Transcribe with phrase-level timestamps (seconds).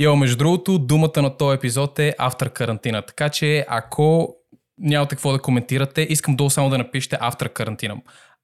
[0.00, 3.02] Йо, между другото, думата на този епизод е автор карантина.
[3.02, 4.34] Така че, ако
[4.78, 7.96] нямате какво да коментирате, искам долу само да напишете автор карантина.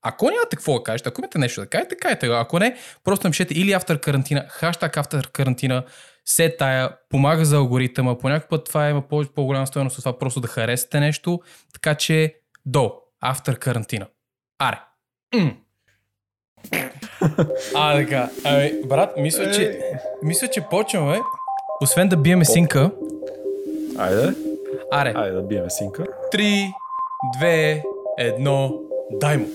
[0.02, 2.34] Ако нямате какво да кажете, ако имате нещо да кажете, кажете го.
[2.34, 5.84] Ако не, просто напишете или автор карантина, хаштаг автор карантина,
[6.24, 8.18] се тая, помага за алгоритъма.
[8.18, 11.40] По някакъв път това има по- по-голяма стоеност от това просто да харесате нещо.
[11.72, 12.34] Така че,
[12.66, 14.06] до, автор карантина.
[14.58, 14.78] Аре.
[15.34, 15.50] М.
[17.74, 18.30] А, така.
[18.44, 19.80] Ами, брат, мисля, че,
[20.22, 21.20] мисля, че почваме.
[21.80, 22.90] Освен да биеме синка.
[23.98, 24.34] Айде,
[24.92, 26.04] Аре, айде да биеме синка.
[26.32, 26.72] 3,
[27.40, 27.82] 2,
[28.20, 28.78] 1,
[29.10, 29.46] дай му.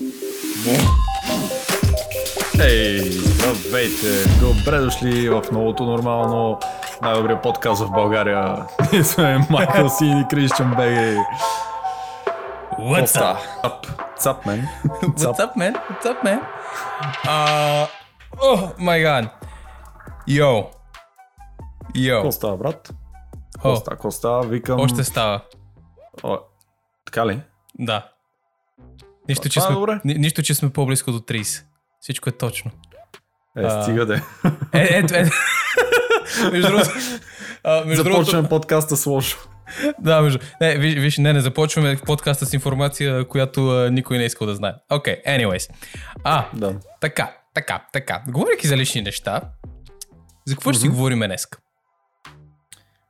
[2.62, 4.08] Ей, здравейте!
[4.40, 6.60] Добре дошли в новото нормално,
[7.02, 8.56] най-добрия подкаст в България.
[8.94, 11.18] Ние сме Майкъл Син и Крищан Беги.
[12.80, 13.38] What's up?
[14.18, 14.68] Цап, мен.
[14.86, 15.74] What's up, man?
[15.76, 16.40] What's up, man?
[17.26, 17.88] Uh,
[18.42, 19.30] oh my god.
[20.28, 20.64] Йо.
[21.96, 22.16] Йо.
[22.16, 22.94] Какво става, брат?
[23.54, 23.96] Какво става?
[23.96, 24.44] Какво става?
[24.44, 24.80] Викам...
[24.80, 25.42] още става.
[26.24, 26.38] О,
[27.06, 27.42] така ли?
[27.80, 28.10] Да.
[29.30, 30.02] Нищо, че Това е сме, добре.
[30.06, 31.64] ни, нищо, че сме по-близко до 30.
[32.00, 32.72] Всичко е точно.
[33.58, 33.84] Е, А.
[33.84, 34.14] стига де.
[34.74, 35.32] Е, ето, ето.
[36.52, 36.90] между другото,
[37.64, 39.50] а, между Започваме другото, подкаста с лошо.
[40.00, 44.24] да, между, не, виж, виж, не, не започваме подкаста с информация, която а, никой не
[44.24, 44.74] е искал да знае.
[44.90, 45.70] Окей, okay, anyways.
[46.24, 46.74] А, Да.
[47.02, 48.24] така, така, така.
[48.28, 49.42] Говорейки за лични неща,
[50.46, 51.48] за какво ще си говорим днес?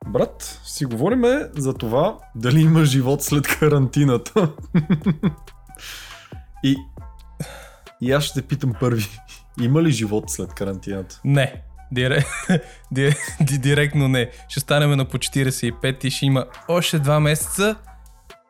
[0.07, 4.51] Брат, си говориме за това дали има живот след карантината.
[6.63, 6.75] и,
[8.01, 9.07] и аз ще те питам първи.
[9.61, 11.21] Има ли живот след карантината?
[11.25, 11.63] Не.
[11.91, 12.25] Дире...
[12.91, 13.15] Ди...
[13.41, 13.57] Ди...
[13.57, 14.31] Директно не.
[14.49, 17.75] Ще станем на по 45 и ще има още 2 месеца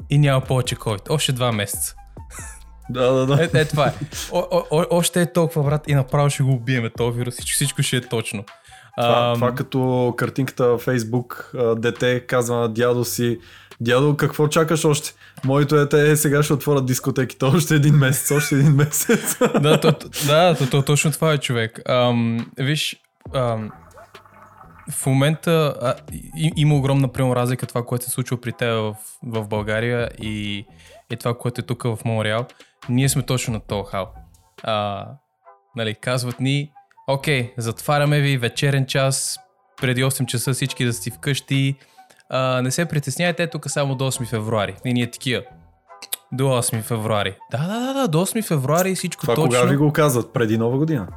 [0.09, 1.09] и няма повече COVID.
[1.09, 1.95] Още 2 месеца.
[2.89, 3.44] Да, да, да.
[3.44, 3.94] Е, е това е.
[4.31, 7.36] О, о, о, още е толкова, брат, и направо ще го убиеме този вирус.
[7.36, 8.44] Всичко ще е точно.
[9.02, 13.39] Това, Ам, това като картинката във Фейсбук, а, дете казва на дядо си,
[13.81, 15.14] дядо, какво чакаш още?
[15.45, 19.38] Моето дете е, сега ще отворят дискотеките още един месец, още един месец.
[19.62, 19.96] да, то-
[20.28, 21.79] да то, то, точно това е човек.
[21.90, 22.96] Ам, виж,
[23.35, 23.72] ам,
[24.91, 28.96] в момента а, и, има огромна прямо разлика това, което се случва при теб в,
[29.23, 30.66] в България и,
[31.12, 32.46] и това, което е тук в Монреал.
[32.90, 34.13] Ние сме точно на този хал.
[34.63, 35.06] А,
[35.75, 36.72] нали, казват ни,
[37.09, 39.40] окей, затваряме ви вечерен час,
[39.81, 41.75] преди 8 часа всички да сте вкъщи,
[42.30, 44.75] а, не се притесняйте, тук само до 8 февруари.
[44.86, 45.44] И ние такива.
[46.31, 47.36] До 8 февруари.
[47.52, 49.50] Да, да, да, да, до 8 февруари всичко това точно.
[49.50, 50.34] кога ви го казват?
[50.34, 51.08] Преди нова година?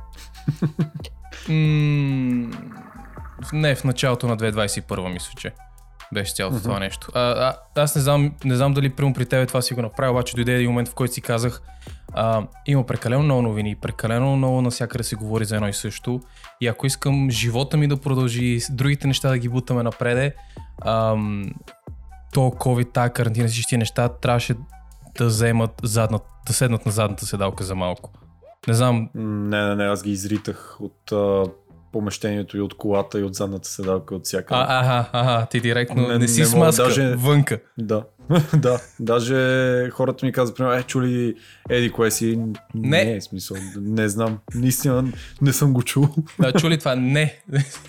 [1.48, 2.50] М,
[3.52, 5.52] не, в началото на 2021 мисля, че
[6.14, 7.08] беше цялото това нещо.
[7.14, 10.10] А, а, аз не знам, не знам дали прямо при тебе това си го направи,
[10.10, 11.62] обаче дойде един момент, в който си казах,
[12.14, 16.20] а, има прекалено много новини, прекалено много навсякъде се говори за едно и също.
[16.60, 20.34] И ако искам живота ми да продължи, другите неща да ги бутаме напреде,
[20.84, 21.52] ам,
[22.32, 24.54] то COVID, тази карантина, всички неща трябваше
[25.18, 28.10] да вземат заднат, да седнат на задната седалка за малко.
[28.68, 31.44] Не знам, Не, не, не, аз ги изритах от а,
[31.92, 34.54] помещението и от колата и от задната седалка от всяка.
[34.54, 37.60] А, ага, ага, ти директно не, Не- си не с мога, маска, даже- вънка.
[37.78, 38.04] Да,
[38.56, 38.80] да.
[39.00, 41.34] Даже хората ми казват, примерно, е, чули
[41.70, 42.38] Еди, кое си?
[42.74, 43.04] Не.
[43.04, 44.38] Не, смисъл, не знам.
[44.54, 46.08] Наистина не съм го чул.
[46.40, 46.94] Да, чули това?
[46.94, 47.36] Не.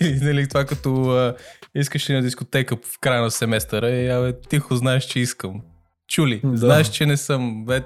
[0.22, 1.34] Нали, това като а,
[1.74, 5.60] искаш ли на дискотека в края на семестъра и абе, тихо знаеш, че искам.
[6.08, 6.40] Чули.
[6.44, 6.56] Да.
[6.56, 7.64] Знаеш, че не съм.
[7.64, 7.82] Бе,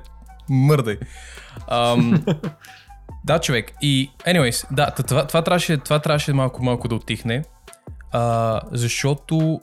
[0.48, 0.98] мърдай.
[1.68, 2.24] Ам,
[3.24, 3.72] да, човек.
[3.82, 7.44] И, anyways, да, това, това, трябваше, това трябваше малко, малко да отихне,
[8.12, 9.60] а, защото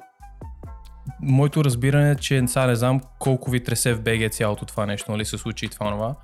[1.21, 5.11] моето разбиране е, че сега не знам колко ви тресе в БГ цялото това нещо,
[5.11, 6.15] нали се случи и това това,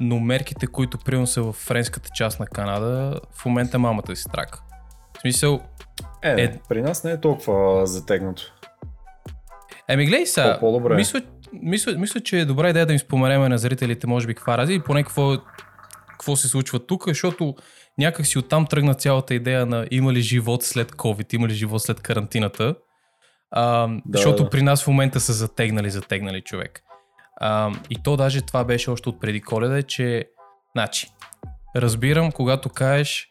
[0.00, 4.62] но мерките, които примерно са в френската част на Канада, в момента мамата си трака.
[5.16, 5.60] В смисъл,
[6.22, 6.58] Е, Е.
[6.68, 8.42] при нас не е толкова затегнато.
[9.88, 10.58] Еми, гледай сега.
[10.60, 10.94] По-добре.
[10.94, 11.20] Мисля,
[11.52, 14.74] мисля, мисля, че е добра идея да им споменеме на зрителите, може би, каква рази
[14.74, 15.36] и поне какво,
[16.10, 17.54] какво се случва тук, защото
[17.98, 21.82] някак си оттам тръгна цялата идея на има ли живот след COVID, има ли живот
[21.82, 22.74] след карантината.
[23.50, 24.50] А, Да, защото да.
[24.50, 26.82] при нас в момента са затегнали, затегнали човек.
[27.36, 30.24] А, и то даже това беше още от преди коледа, че,
[30.72, 31.08] значи,
[31.76, 33.28] разбирам, когато кажеш,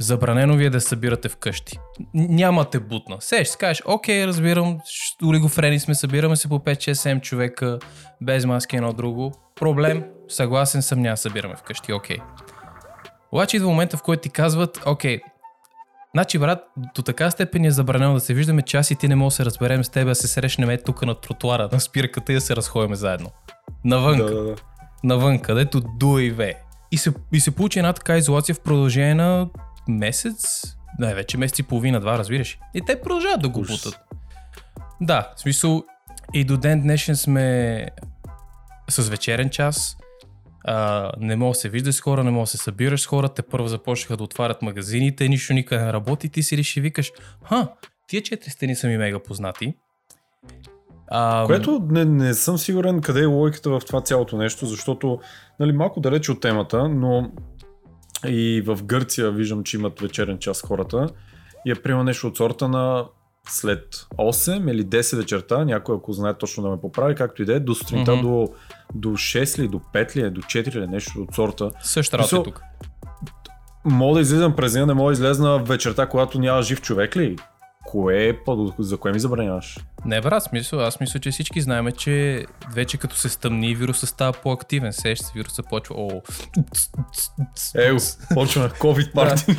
[0.00, 1.78] забранено ви е да събирате вкъщи.
[2.00, 3.16] Н- Няма те бутна.
[3.20, 4.78] Сеш, си кажеш, окей, разбирам,
[5.24, 7.78] олигофрени сме, събираме се по 5-6-7 човека,
[8.20, 9.32] без маски едно друго.
[9.56, 12.16] Проблем, съгласен съм, няма събираме вкъщи, окей.
[13.32, 15.20] Обаче идва момента, в който ти казват, окей,
[16.14, 16.58] Значи, брат,
[16.94, 19.30] до така степен е забранено да се виждаме, че аз и ти не мога да
[19.30, 22.40] се разберем с теб, да се срещнем е тук на тротуара, на спирката и да
[22.40, 23.30] се разходим заедно.
[23.84, 24.54] Навън, Да, да, да.
[25.04, 26.54] навън, където дуе и вее.
[26.92, 29.48] И се, и се получи една така изолация в продължение на
[29.88, 30.62] месец,
[30.98, 32.58] не, вече месец и половина-два, разбираш.
[32.74, 34.00] И те продължават да го бутат.
[35.00, 35.84] Да, в смисъл
[36.34, 37.86] и до ден днешен сме
[38.88, 39.96] с вечерен час.
[40.64, 43.28] А, не мога да се виждаш с хора, не мога да се събираш с хора.
[43.28, 46.28] Те първо започнаха да отварят магазините, нищо никъде не работи.
[46.28, 47.12] Ти си ще викаш,
[47.44, 47.68] ха,
[48.06, 49.74] тия четири стени са ми мега познати.
[51.08, 55.18] А, Което не, не съм сигурен къде е логиката в това цялото нещо, защото
[55.60, 57.32] нали, малко далеч от темата, но
[58.26, 61.08] и в Гърция виждам, че имат вечерен час хората
[61.66, 63.06] и е приема нещо от сорта на
[63.48, 67.54] след 8 или 10 вечерта, някой ако знае точно да ме поправи, както и да
[67.54, 68.22] е, до сутринта Мгм.
[68.22, 68.48] до,
[68.94, 71.70] до 6 ли, до 5 ли, е, до 4 ли, нещо от сорта.
[71.82, 72.62] Също работа е тук.
[73.84, 77.36] Мога да излизам през деня, не мога да излезна вечерта, когато няма жив човек ли?
[77.90, 79.78] Кое е по За кое ми забраняваш?
[80.04, 84.32] Не, брат, смисъл, аз мисля, че всички знаем, че вече като се стъмни, вирусът става
[84.32, 84.92] по-активен.
[84.92, 86.20] Сеща се, вирусът почва, о,
[87.74, 87.98] Его,
[88.34, 89.44] почваме COVID парти.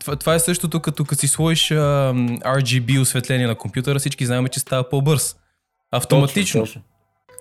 [0.00, 4.60] Това, това е същото като като си сложиш RGB осветление на компютъра, всички знаем, че
[4.60, 5.36] става по-бърз.
[5.92, 6.60] Автоматично.
[6.60, 6.82] Точно, точно.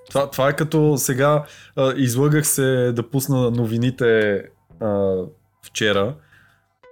[0.09, 1.45] Това, това е като сега
[1.75, 4.41] а, излъгах се да пусна новините
[4.81, 5.15] а,
[5.65, 6.15] вчера,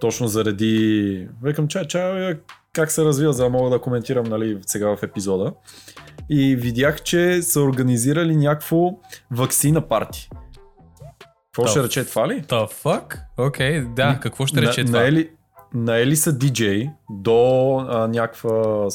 [0.02, 1.28] точно заради...
[1.44, 2.40] Викам, чай, чай,
[2.74, 5.54] как се развива, за да мога да коментирам нали, сега в епизода.
[6.30, 8.92] И видях, че са организирали някакво
[9.32, 10.30] вакцина парти.
[11.46, 12.42] Какво ще рече това ли?
[12.42, 13.20] The fuck?
[13.38, 15.00] Окей, okay, да, какво ще рече на, това?
[15.00, 15.30] Наели,
[15.74, 18.88] наели са DJ до а, някаква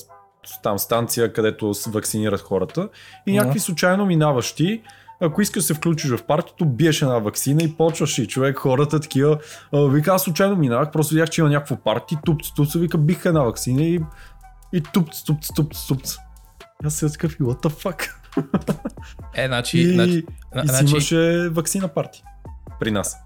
[0.62, 2.88] там станция, където вакцинират хората
[3.26, 4.82] и някакви случайно минаващи
[5.20, 9.00] ако искаш да се включиш в партито, биеш една вакцина и почваш и човек, хората
[9.00, 9.38] такива,
[9.72, 13.42] вика аз случайно минавах, просто видях, че има някакво парти, тупц, тупц, вика бих една
[13.42, 14.00] вакцина и,
[14.72, 16.16] и тупц, тупц, тупц, тупц.
[16.84, 18.10] Аз се такъв и what the fuck?
[19.34, 20.24] Е, значи, И, значи,
[20.56, 22.22] и си значи имаше вакцина парти
[22.80, 23.16] при нас.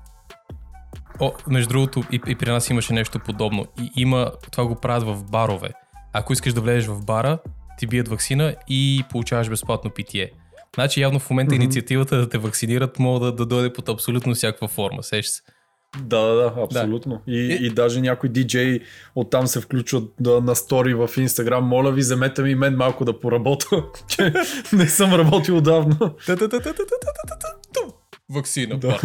[1.20, 3.66] О, между другото, и, и при нас имаше нещо подобно.
[3.80, 5.70] И има, това го правят в барове.
[6.12, 7.38] Ако искаш да влезеш в бара,
[7.78, 10.30] ти бият вакцина и получаваш безплатно питие.
[10.74, 11.62] Значи явно в момента Мгм.
[11.62, 15.02] инициативата да те вакцинират мога да, да дойде под абсолютно всякаква форма.
[15.02, 15.42] Сещаш се.
[15.98, 17.22] Да, да, да, абсолютно.
[17.26, 18.80] И, И- и даже някой диджей
[19.14, 21.64] оттам се включват да, на стори в Инстаграм.
[21.64, 24.32] Моля ви, вземете ми мен малко да поработя, че
[24.72, 25.98] не съм работил отдавна.
[28.28, 28.98] Вакцина, Да.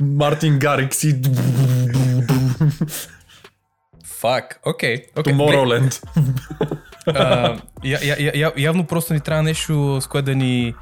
[0.00, 1.14] Мартин Гарикс и
[4.04, 5.02] Фак, окей.
[5.16, 5.32] окей.
[5.32, 6.02] Tomorrowland.
[7.06, 10.74] А, я, я, я, явно просто ни трябва нещо, с което да ни,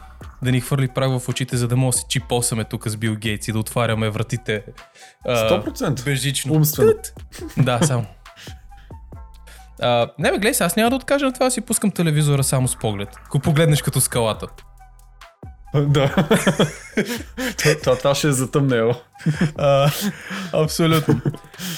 [0.42, 3.16] да ни хвърли прах в очите, за да може да се чипосаме тук с Бил
[3.16, 4.64] Гейтс и да отваряме вратите.
[5.26, 6.04] а, 100%.
[6.04, 6.52] Бежично.
[6.52, 6.92] Умствено.
[7.56, 8.06] Да, само.
[9.80, 12.76] А, не бе, гледай, аз няма да откажа на това си пускам телевизора само с
[12.76, 13.08] поглед.
[13.26, 14.46] Ако погледнеш като скалата.
[15.74, 16.14] Да.
[17.58, 18.94] това, това, това ще е затъмнело.
[19.58, 19.90] А,
[20.52, 21.20] абсолютно.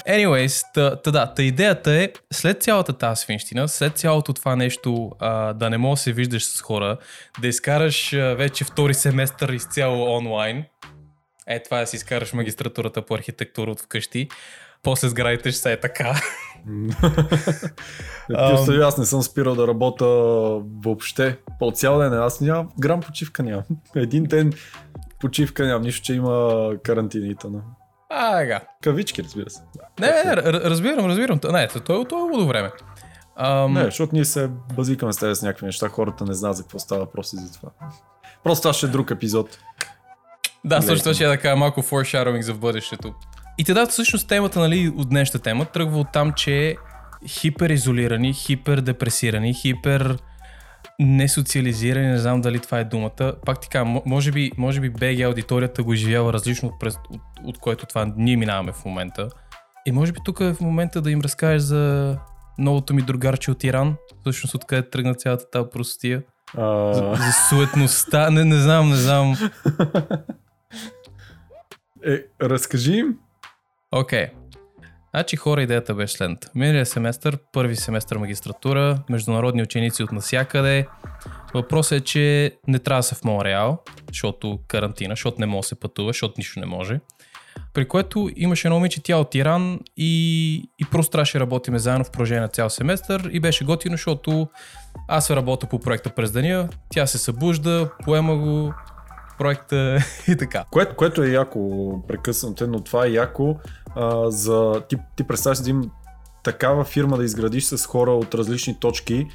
[0.09, 5.11] Anyways, та, та, да, та идеята е, след цялата тази свинщина, след цялото това нещо,
[5.19, 6.99] а, да не можеш да се виждаш с хора,
[7.41, 10.65] да изкараш а, вече втори семестър изцяло онлайн,
[11.47, 14.29] е това е да си изкараш магистратурата по архитектура от вкъщи,
[14.83, 16.21] после сградите ще са е така.
[18.29, 20.07] Просто аз не съм спирал да работя
[20.85, 21.39] въобще.
[21.59, 22.13] По цял ден.
[22.13, 23.65] Аз нямам грам почивка нямам.
[23.97, 24.53] Един ден
[25.21, 25.83] почивка нямам.
[25.83, 27.49] Нищо, че има карантините.
[27.49, 27.63] На...
[28.11, 28.61] А, сега.
[28.83, 29.63] Кавички, разбира се.
[30.01, 31.41] Не, не, не, разбирам, разбирам.
[31.53, 32.71] Не, то, е лудо време.
[33.37, 36.63] Ам, Не, защото ние се базикаме с тези с някакви неща, хората не знаят за
[36.63, 37.71] какво става въпрос и за това.
[38.45, 39.59] Просто това ще е друг епизод.
[40.65, 43.15] Да, също това ще е да кажа малко foreshadowing за в бъдещето.
[43.59, 46.77] И да, всъщност темата нали, от днешната тема тръгва от там, че
[47.27, 50.19] хиперизолирани, хипердепресирани, хипер
[51.01, 53.35] несоциализирани, не знам дали това е думата.
[53.47, 57.87] Пак така, може би, може би БГ аудиторията го изживява различно от, от, от което
[57.87, 59.29] това ние минаваме в момента.
[59.87, 62.17] И може би тук е в момента да им разкажеш за
[62.59, 66.23] новото ми другарче от Иран, всъщност откъде тръгна цялата тази простия.
[66.55, 69.37] За, А, за суетността, не, не знам, не знам.
[72.07, 73.19] е, разкажи им.
[73.93, 74.27] Окей.
[75.17, 76.51] Значи хора, идеята беше следната.
[76.55, 80.87] Миналия семестър, първи семестър магистратура, международни ученици от насякъде.
[81.55, 85.69] Въпросът е, че не трябва да са в Монреал, защото карантина, защото не може да
[85.69, 87.01] се пътува, защото нищо не може.
[87.75, 92.11] При което имаше едно момиче, тя от Иран и, и просто трябваше работиме заедно в
[92.11, 94.49] продължение на цял семестър и беше готино, защото
[95.09, 98.75] аз работя по проекта през деня, тя се събужда, поема го
[99.39, 100.65] проекта и така.
[100.71, 103.57] Кое, което е яко, прекъсвам те, но това е яко
[103.95, 104.83] а, за...
[104.89, 105.83] Ти, ти представяш да им
[106.43, 109.27] такава фирма да изградиш с хора от различни точки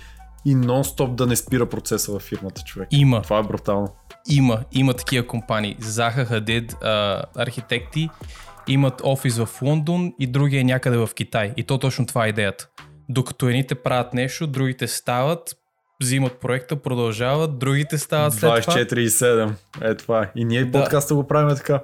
[0.45, 2.87] и нон-стоп да не спира процеса във фирмата, човек.
[2.91, 3.21] Има.
[3.21, 3.95] Това е брутално.
[4.29, 5.75] Има, има такива компании.
[5.79, 8.09] Заха Хадид, а, архитекти
[8.67, 11.53] имат офис в Лондон и другия е някъде в Китай.
[11.57, 12.69] И то точно това е идеята.
[13.09, 15.55] Докато едните правят нещо, другите стават,
[16.01, 18.75] взимат проекта, продължават, другите стават след това.
[18.75, 19.51] 24 и 7.
[19.81, 20.23] Е това.
[20.23, 20.31] е.
[20.35, 20.71] И ние Да.
[20.81, 21.79] подкаста го правим така.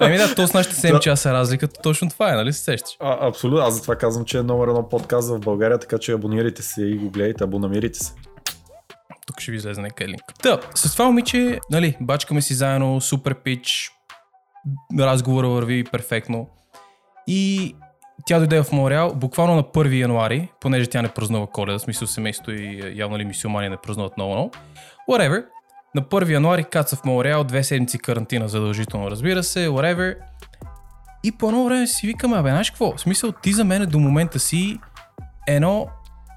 [0.00, 1.00] Ами да, то с нашите 7 Да.
[1.00, 2.96] часа разликата, точно това е, нали се сещаш?
[3.00, 3.66] А, абсолютно.
[3.66, 6.96] Аз затова казвам, че е номер едно подкаст в България, така че абонирайте се и
[6.96, 8.12] го гледайте, абонамирайте се.
[9.26, 10.22] Тук ще ви излезе нека линк.
[10.42, 13.90] Та, с това момиче, нали, бачкаме си заедно, супер пич,
[15.00, 16.48] разговора върви перфектно.
[17.26, 17.74] И
[18.26, 22.08] тя дойде в Монреал буквално на 1 януари, понеже тя не празнува коледа, в смисъл
[22.08, 24.50] семейство и е, явно ли мисиомани не празнуват много, много.
[25.10, 25.44] Whatever.
[25.94, 30.16] На 1 януари каца в Монреал, две седмици карантина задължително, разбира се, whatever.
[31.24, 32.92] И по едно време си викаме, абе, знаеш какво?
[32.96, 34.78] В смисъл, ти за мен до момента си
[35.48, 35.86] едно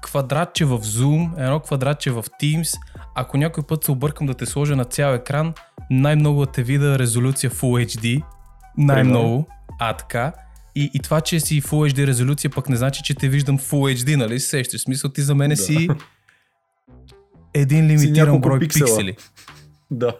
[0.02, 2.78] квадратче в Zoom, едно квадратче в Teams.
[3.14, 5.54] Ако някой път се объркам да те сложа на цял екран,
[5.90, 8.22] най-много да те вида резолюция Full HD.
[8.78, 9.46] Най-много.
[9.78, 10.32] А така.
[10.74, 13.96] И, и това, че си Full HD резолюция, пък не значи, че те виждам Full
[13.96, 14.40] HD, нали?
[14.40, 14.80] се Сещаш.
[14.80, 15.62] Смисъл, ти за мене Да.
[15.62, 15.88] си
[17.54, 18.86] един лимитиран няколко брой пиксела.
[18.86, 19.16] пиксели.
[19.90, 20.16] Да.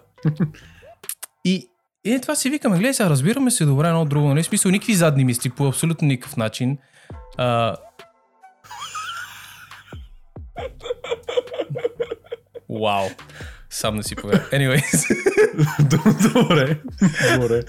[1.44, 1.68] И,
[2.04, 4.44] и това си викаме, гледай сега, разбираме се добре едно от друго, нали?
[4.44, 6.78] Смисъл, никакви задни мисли по абсолютно никакъв начин.
[7.36, 7.76] А...
[12.68, 13.08] Вау.
[13.72, 14.46] Сам не си повярвам.
[14.52, 15.06] Anyways.
[16.32, 16.78] Добре.
[17.36, 17.62] Добре.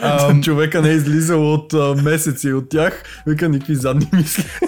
[0.00, 0.42] Ам.
[0.42, 3.02] Човека не е излизал от а, месеци от тях.
[3.26, 4.44] Вика никакви задни мисли.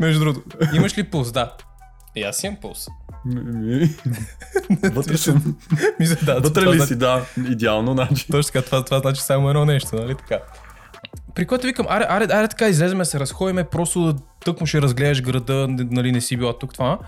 [0.00, 1.32] Между другото, имаш ли пулс?
[1.32, 1.52] Да.
[2.16, 2.86] И аз имам пулс.
[4.82, 5.54] Вътрешен.
[6.00, 6.96] Мисля, да, Вътре ли значи- си?
[6.96, 7.24] Да.
[7.48, 8.26] Идеално, значи.
[8.30, 10.38] Точно така, това, това значи само едно нещо, нали така?
[11.34, 14.82] При което викам, аре, аре, аре така, излеземе, се разходиме, просто да тък му ще
[14.82, 16.98] разгледаш града, нали не си била тук това.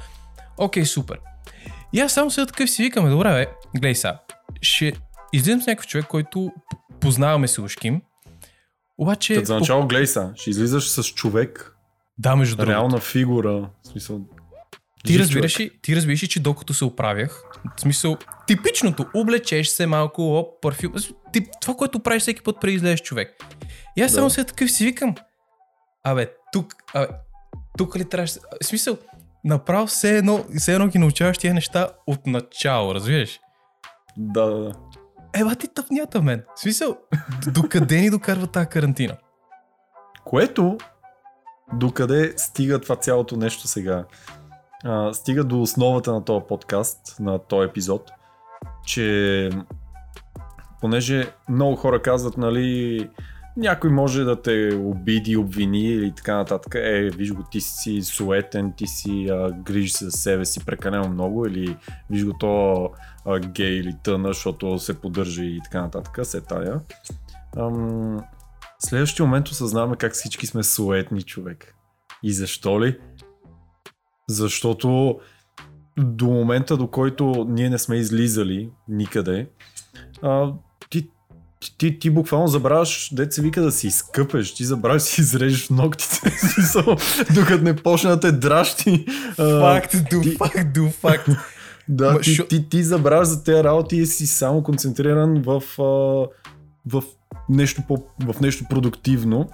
[0.58, 1.18] Окей, супер.
[1.96, 4.20] И аз само сега такъв си викаме, добре, бе, гледай сега,
[4.62, 4.92] ще
[5.32, 6.52] излизам с някакъв човек, който
[7.00, 8.02] познаваме се ушким,
[8.98, 9.34] обаче...
[9.34, 10.32] Като за начало гледай са.
[10.34, 11.76] Ще излизаш с човек.
[12.18, 12.72] Да, между другото.
[12.72, 13.70] Реална фигура.
[13.82, 14.20] В смисъл.
[15.04, 17.42] Ти разбираш, ли, ти разбираш ли, че докато се оправях,
[17.76, 20.92] в смисъл, типичното, облечеш се малко, оп, парфюм,
[21.32, 23.44] тип, това, което правиш всеки път преди излезеш човек.
[23.96, 24.14] И аз Да.
[24.14, 25.14] само сега такъв си викам,
[26.04, 27.06] абе, тук, абе,
[27.78, 28.98] тук ли трябваше, в смисъл,
[29.46, 33.40] направо все едно, все едно ги научаваш тия неща от начало, разбираш?
[34.16, 34.72] Да, да, да.
[35.34, 36.42] Ева ти тъпнята, мен.
[36.56, 36.96] В смисъл,
[37.46, 39.16] докъде ни докарва тази карантина?
[40.24, 40.78] Което,
[41.72, 44.04] докъде стига това цялото нещо сега?
[44.84, 48.10] А, стига до основата на този подкаст, на този епизод,
[48.86, 49.50] че
[50.80, 53.10] понеже много хора казват, нали,
[53.56, 56.74] някой може да те обиди, обвини или така нататък.
[56.74, 61.08] Е, виж го, ти си суетен, ти си а, грижи се за себе си прекалено
[61.08, 61.76] много или
[62.10, 62.88] виж го то
[63.24, 66.26] а, гей или тъна, защото се поддържа и така нататък.
[66.26, 66.80] Се тая.
[67.56, 68.20] Ам,
[68.78, 71.74] следващия момент осъзнаваме как всички сме суетни човек.
[72.22, 72.98] И защо ли?
[74.28, 75.20] Защото
[75.98, 79.48] до момента, до който ние не сме излизали никъде,
[80.22, 80.52] а,
[81.78, 85.68] ти, ти, буквално забравяш, дете се вика да си изкъпеш, ти забравяш да си изрежеш
[85.68, 86.32] ногтите,
[87.34, 89.06] докато не почне да те дращи.
[89.36, 91.28] Факт, до ти- факт, до факт.
[91.88, 95.62] да, Ма, ти, шо- ти, ти забравяш за тези работи и си само концентриран в,
[95.78, 95.82] а,
[96.86, 97.02] в,
[97.48, 97.96] нещо, по,
[98.26, 99.48] в нещо продуктивно.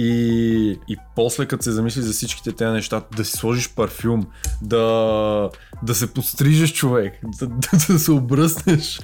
[0.00, 4.26] И, и после като се замислиш за всичките тези неща, да си сложиш парфюм,
[4.62, 5.50] да,
[5.82, 9.00] да се подстрижеш човек, да, да, да се обръснеш.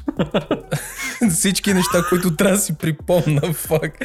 [1.30, 3.98] Всички неща, които трябва да си припомна, фак.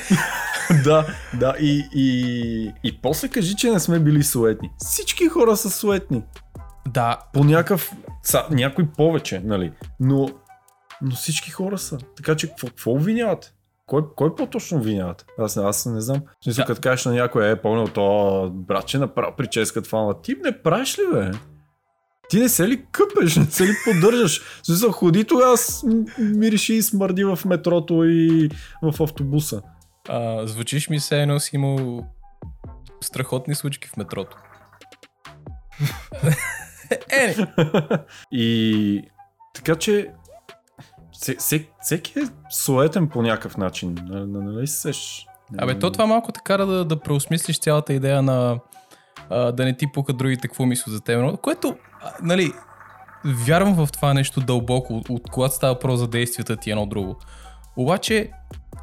[0.84, 4.70] да, да, и, и, и после кажи, че не сме били суетни.
[4.78, 6.24] Всички хора са суетни.
[6.88, 7.92] Да, По някакъв...
[8.24, 9.72] Са, някой повече, нали?
[10.00, 10.30] Но,
[11.02, 11.98] но всички хора са.
[12.18, 13.54] Така че какво, какво обвинявате?
[13.90, 15.26] Кой, кой по-точно обвинявате?
[15.40, 16.22] Аз, аз не знам.
[16.42, 16.66] В смисъл, Да.
[16.68, 20.62] като кажеш на някой, е, помнил то, брат, че направи прическа това, ама ти не
[20.62, 21.32] правиш ли, бе?
[22.30, 24.42] Ти не се ли къпеш, не се ли поддържаш?
[24.42, 25.56] В смисъл, ходи тогава,
[26.18, 28.50] мириши и смърди в метрото и
[28.84, 29.62] в автобуса.
[30.10, 32.06] А, звучиш ми се едно си имал
[33.02, 34.38] страхотни случки в метрото.
[37.12, 37.48] е, не.
[38.32, 39.02] И
[39.54, 40.12] така че
[41.22, 43.98] все- все- всеки е суетен по някакъв начин.
[44.10, 45.26] Н- н- Нали се сеш?
[45.58, 48.60] Абе, то това малко те кара да, да преосмислиш цялата идея на
[49.30, 51.40] а, да не ти пука другите какво мислят за теб.
[51.42, 52.52] Което, а, нали,
[53.26, 57.16] вярвам в това нещо дълбоко, от, от когато става въпрос за действията ти едно друго.
[57.78, 58.32] Обаче,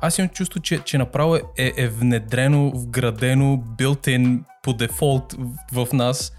[0.01, 5.35] аз имам чувство, че, че направо е, е внедрено, вградено, built-in по дефолт
[5.73, 6.33] в нас.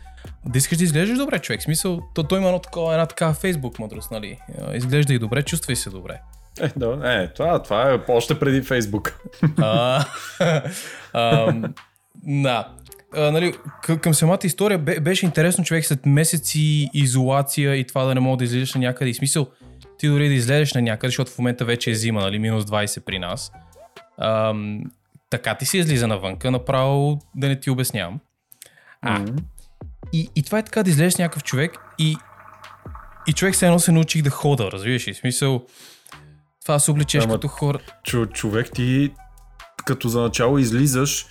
[0.48, 1.62] Да искаш да изглеждаш добре, човек.
[1.62, 4.38] Смисъл, то, той има едно такова, една такава фейсбук мъдрост, нали?
[4.62, 6.20] А, Изглежда и добре, чувствай се добре.
[6.62, 9.20] Е, да, е, това, това е още преди Фейсбук.
[9.62, 10.06] А,
[12.24, 12.68] да.
[13.14, 13.54] А, нали,
[14.02, 18.38] към, самата история бе- беше интересно човек след месеци изолация и това да не мога
[18.38, 19.10] да излизаш на някъде.
[19.10, 19.48] И смисъл,
[20.00, 23.00] ти дори да излезеш на някъде, защото в момента вече е зима, нали, минус 20
[23.00, 23.52] при нас.
[24.22, 24.82] Ам,
[25.30, 28.20] така ти се излиза навънка, направо да не ти обяснявам.
[29.02, 29.26] А, М.
[30.14, 32.18] и, и това е така да излезеш с някакъв човек и,
[33.28, 35.14] и човек се едно се научих да хода, разбираш ли?
[35.14, 35.66] Смисъл,
[36.66, 37.80] това да се облечеш Ама- като хора.
[38.04, 39.12] Чу, човек ти
[39.86, 41.26] като за начало излизаш,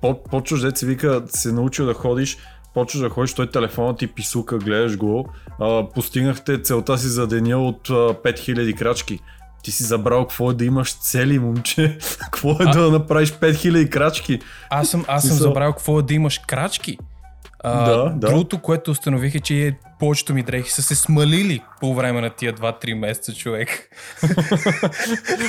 [0.00, 2.38] по, почваш дет се вика, се научил да ходиш,
[2.74, 5.28] почваш да ходиш, той телефонът ти писука, гледаш го,
[5.60, 9.18] а, постигнахте целта си за деня от а, 5000 крачки.
[9.62, 11.98] Ти си забрал какво е да имаш цели, момче.
[12.18, 14.40] какво е А- да направиш 5000 крачки.
[14.70, 16.98] Аз съм, аз съм забравил какво е да имаш крачки.
[17.62, 18.28] А, Да, да.
[18.28, 22.30] Другото, което установих е, че е, повечето ми дрехи са се смалили по време на
[22.30, 23.88] тия 2-3 месеца, човек.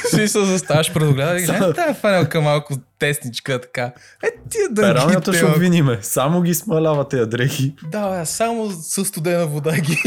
[0.03, 3.93] В смисъл, заставаш пред огледа и е, тая фанелка малко тесничка, така.
[4.23, 5.33] Е, тия Пералнята дългите...
[5.33, 5.99] ще обвиниме.
[6.01, 7.75] Само ги смалява тези дрехи.
[7.91, 9.97] Да, бе, само с студена вода ги,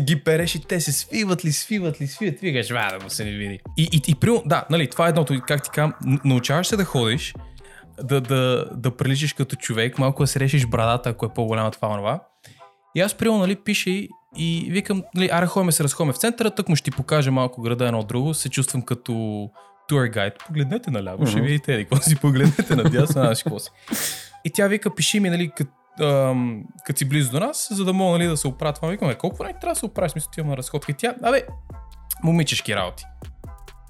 [0.00, 2.40] ги переш и те се свиват ли, свиват ли, свиват.
[2.40, 3.60] Викаш, ва, да му се не види.
[3.78, 4.16] И, и, и
[4.46, 7.34] да, нали, това е едното, как ти казвам, научаваш се да ходиш,
[8.02, 11.88] да, да, да приличаш като човек, малко да се решиш брадата, ако е по-голяма това
[11.88, 12.20] онова.
[12.94, 16.50] И аз приема, нали, пише и, и викам, нали, аре ходим се разходим в центъра,
[16.50, 19.50] тък му ще ти покажа малко града едно от друго, се чувствам като
[19.88, 20.34] тур гайд.
[20.46, 21.46] Погледнете наляво, ще Мгм.
[21.46, 23.70] видите, еди, какво си погледнете надясно, аз какво си.
[24.44, 25.70] И тя вика, пиши ми, нали, като
[26.84, 28.88] като си близо до нас, за да мога нали, да се оправя това.
[28.88, 30.92] Викаме, колко време трябва да се оправиш, мисля, отивам на разходка.
[30.92, 31.46] И тя, абе,
[32.24, 33.04] момичешки работи.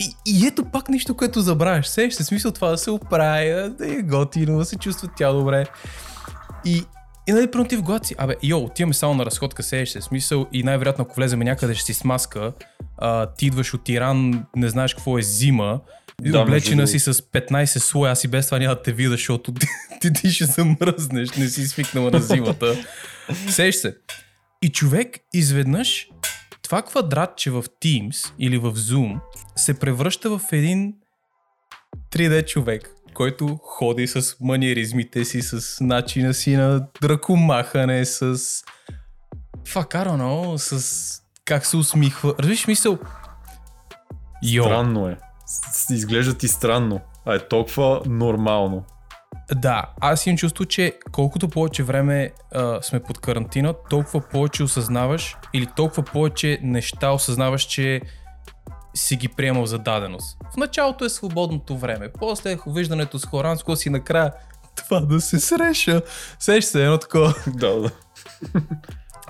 [0.00, 1.86] И, и ето пак нещо, което забравяш.
[1.86, 5.66] Сеш се смисъл това да се оправя, да е готино, да се чувства тя добре.
[6.64, 6.82] И,
[7.26, 10.00] и нали, първо ти в главата си, абе, йо, отиваме само на разходка, сееш се,
[10.00, 12.52] смисъл и най-вероятно ако влеземе някъде ще си с маска,
[12.98, 15.80] а, ти идваш от Иран, не знаеш какво е зима,
[16.22, 19.52] Да, облечена си с 15 слоя, аз и без това няма да те видя, защото
[19.54, 19.66] ти,
[20.00, 22.76] ти, ти ще замръзнеш, не си свикнала на зимата.
[23.48, 23.96] Сеш се.
[24.62, 26.08] И човек изведнъж
[26.64, 29.20] това квадратче в Teams или в Zoom
[29.56, 30.94] се превръща в един
[32.12, 38.36] 3D човек, който ходи с маниеризмите си, с начина си на ръкомахане, с...
[39.64, 42.34] Fuck, I don't know, с как се усмихва.
[42.38, 42.98] Разбираш мисъл?
[44.42, 45.18] Йо, Странно е.
[45.90, 47.00] Изглежда ти странно.
[47.26, 48.84] А е толкова нормално.
[49.52, 55.36] Да, аз имам чувство, че колкото повече време а, сме под карантина, толкова повече осъзнаваш
[55.52, 58.00] или толкова повече неща осъзнаваш, че
[58.94, 60.38] си ги приемал за даденост.
[60.54, 64.32] В началото е свободното време, после виждането с Хоранско си накрая
[64.76, 66.02] това да се среша.
[66.38, 67.34] Сеш се едно такова.
[67.46, 67.90] Да, да.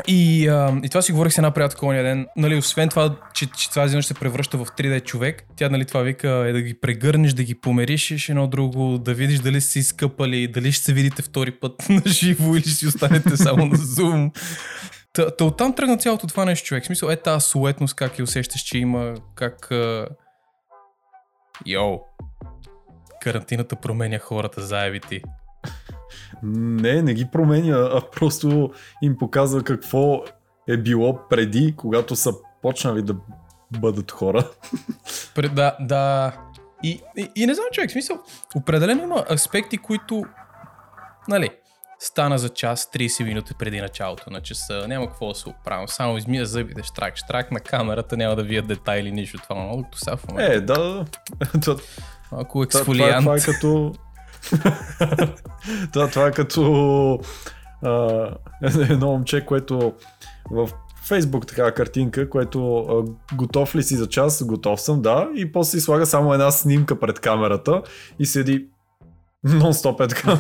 [0.07, 2.27] И, а, и това си говорих с една приятелка ония ден.
[2.37, 6.01] Нали, освен това, че, че това изведнъж се превръща в 3D човек, тя нали, това
[6.01, 9.79] вика е да ги прегърнеш, да ги помериш едно друго, да видиш дали са се
[9.79, 13.77] изкъпали, дали ще се видите втори път на живо или ще си останете само на
[13.77, 14.39] Zoom.
[15.13, 16.83] Та, та оттам тръгна цялото това нещо човек.
[16.83, 19.71] В смисъл е тази суетност, как я усещаш, че има, как...
[19.71, 20.07] А...
[21.67, 21.99] Йоу,
[23.23, 25.23] карантината променя хората, заеби ти.
[26.45, 28.71] Не, не ги променя, а просто
[29.03, 30.25] им показва какво
[30.69, 33.15] е било преди, когато са почнали да
[33.79, 34.51] бъдат хора.
[35.35, 36.33] Пред, да, да.
[36.83, 38.19] И, и, и не знам, човек, смисъл,
[38.57, 40.25] определено има аспекти, които,
[41.29, 41.49] нали,
[41.99, 46.19] стана за час, 30 минути преди началото на часа, няма какво да се оправям, само
[46.19, 50.29] измия зъбите, штрак, штрак на камерата, няма да вия детайли, нищо това, докато сега в
[50.29, 51.05] момента, Е, да.
[51.63, 51.77] Това,
[52.33, 53.25] малко това, това, е- ексфолиант.
[53.25, 53.93] това е като...
[55.93, 57.19] това, това е като
[57.83, 58.29] а,
[58.63, 59.93] едно момче, което
[60.51, 60.71] в
[61.05, 63.05] Фейсбук така картинка, което а,
[63.37, 64.45] готов ли си за час?
[64.45, 65.29] Готов съм, да.
[65.35, 67.83] И после си слага само една снимка пред камерата
[68.19, 68.67] и седи
[69.47, 70.39] нон-стоп е така.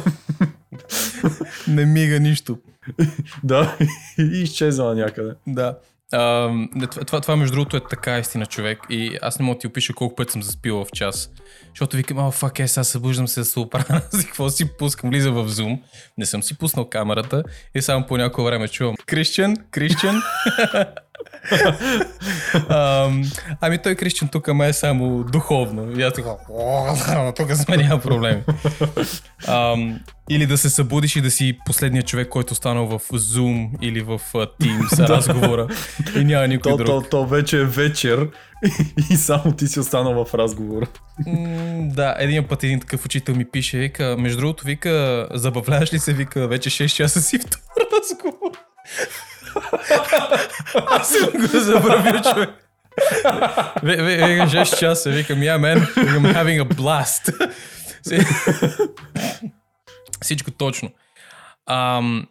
[1.69, 2.59] Не мига нищо.
[3.45, 3.77] да,
[4.19, 5.35] и изчезва някъде.
[5.47, 5.79] Да.
[6.13, 6.51] А,
[7.07, 8.79] това, това, между другото е така истина човек.
[8.91, 11.31] И аз не мога да ти опиша колко път съм заспил в час.
[11.69, 15.11] Защото викам, а, фак е, сега събуждам се да се оправя, си какво си пускам,
[15.11, 15.81] влиза в Zoom,
[16.19, 17.43] не съм си пуснал камерата.
[17.75, 20.23] И само по някое време чувам Кристиан, Кристиан.
[22.69, 23.23] Ам,
[23.61, 26.01] ами той Кристиан тук ме е само духовно.
[26.01, 28.43] И аз така, «О, тук сме няма проблеми.
[29.49, 30.01] Ам,
[30.31, 34.21] или да се събудиш и да си последният човек, който останал в Zoom или в
[34.35, 35.69] а, Teams разговора
[36.17, 36.87] и няма никой То, друг.
[36.87, 38.29] то, то вече е вечер
[39.11, 40.87] и само ти си останал в разговора.
[41.27, 45.99] М, да, един път един такъв учител ми пише, вика, между другото, вика, забавляваш ли
[45.99, 47.47] се, вика, вече 6 часа си в
[48.03, 48.51] разговор.
[50.87, 52.51] Аз съм го забравил, човек.
[53.83, 57.51] Ви- ви- Викам 6 часа, викам, yeah, man, викам, having a blast.
[60.21, 60.91] Всичко точно.
[61.67, 62.27] Ам,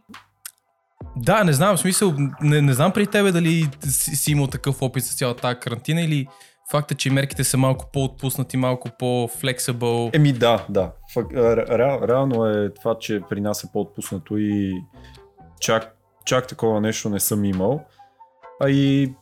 [1.15, 4.81] да, не знам, в смисъл, не, не знам при тебе дали си, си имал такъв
[4.81, 6.27] опит с цялата тази карантина или
[6.71, 10.09] факта, че мерките са малко по-отпуснати, малко по-флексибъл.
[10.13, 10.91] Еми да, да.
[11.13, 14.73] Фак, ре, реал, реално е това, че при нас е по-отпуснато и
[15.59, 17.81] чак, чак такова нещо не съм имал.
[18.61, 19.13] А и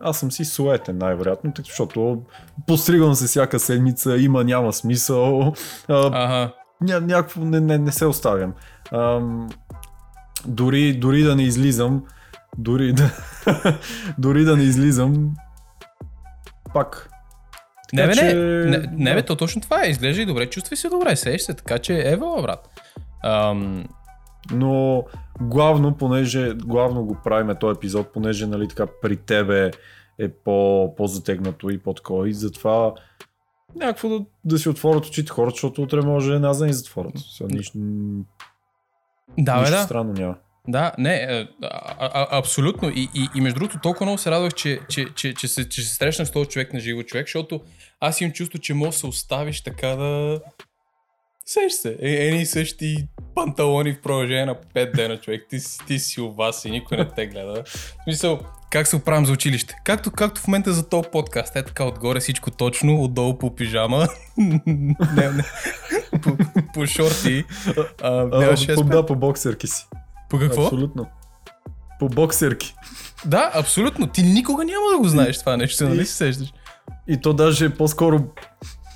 [0.00, 2.22] аз съм си суетен най-вероятно, защото
[2.66, 5.54] постригвам се всяка седмица, има, няма смисъл.
[5.88, 6.52] А, Ага.
[6.80, 8.54] ня, някакво не, не, не се оставям.
[8.92, 9.48] Ам,
[10.46, 12.04] дори, дори да не излизам,
[12.58, 13.10] дори да,
[14.18, 15.34] дори да не излизам,
[16.74, 17.10] пак.
[17.92, 19.26] Не, бе, Така не, че, не, не, бе, да.
[19.26, 19.88] то точно това е.
[19.88, 22.80] Изглежда и добре, чувствай се добре, сееш се, така че ева, брат.
[23.24, 23.84] Ам,
[24.52, 25.04] Но
[25.40, 29.70] главно, понеже главно го правиме този епизод, понеже нали, така при тебе
[30.18, 32.94] е по, по-затегнато и по-такова и затова
[33.76, 37.12] някакво да, да си отворят очите хората, защото утре може една за ни затворят.
[37.36, 37.78] Сега, нищо,
[39.38, 39.82] да, нищо да.
[39.82, 40.36] странно няма.
[40.68, 42.88] Да, не, е, а, а, абсолютно.
[42.88, 45.82] И, и, и между другото, толкова много се радвах, че, че, че, че, се, че
[45.82, 47.60] се срещнах с този човек на живо човек, защото
[48.00, 50.40] аз имам чувство, че може да се оставиш така да...
[51.48, 55.46] Сеш се, е, едни и същи панталони в продължение на 5 дена, човек.
[55.50, 57.64] Ти, ти си у вас и никой не те гледа.
[57.66, 59.76] В смисъл, как се оправям за училище?
[59.84, 61.56] Както, както в момента за този подкаст.
[61.56, 64.08] Е така, отгоре всичко точно, отдолу по пижама.
[64.36, 65.44] не, не,
[66.22, 66.36] по,
[66.74, 67.44] по шорти.
[68.02, 69.86] А, А, по, 6 да, по боксерки си.
[70.30, 70.62] по какво?
[70.62, 71.06] Абсолютно.
[71.98, 72.74] По боксерки.
[73.24, 74.06] Да, абсолютно.
[74.06, 76.52] Ти никога няма да го знаеш това нещо, нали се сещаш?
[77.08, 78.24] И то даже по-скоро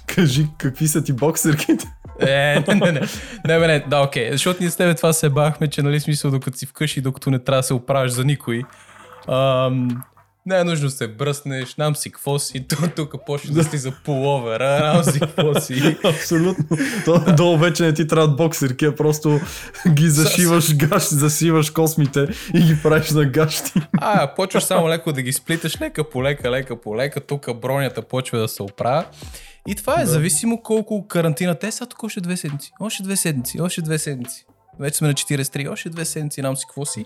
[0.06, 1.86] кажи какви са ти боксерките.
[2.20, 3.00] Е, не, не, не.
[3.46, 4.32] Не, бе, не, да, окей.
[4.32, 7.38] Защото ние с тебе това се бахме, че, нали, смисъл, докато си вкъщи, докато не
[7.38, 8.62] трябва да се оправиш за никой.
[9.28, 10.02] Ам,
[10.46, 14.92] не е нужно да се бръснеш, нам си какво си, тук почва да слиза пуловера,
[14.94, 15.96] нам си какво си.
[16.04, 16.64] Абсолютно.
[17.04, 19.40] То, долу вече не ти трябват боксерки, а просто
[19.88, 23.72] ги зашиваш гащи, засиваш космите и ги правиш на гащи.
[23.92, 28.02] А, почваш само леко да ги сплиташ, лека по лека, лека по лека, тук бронята
[28.02, 29.04] почва да се оправя.
[29.66, 30.06] И това е Да.
[30.06, 34.44] зависимо колко карантина те са, тук още две седмици, още две седмици, още две седмици.
[34.80, 37.04] Вече сме на 43, още две седмици, нам си какво си.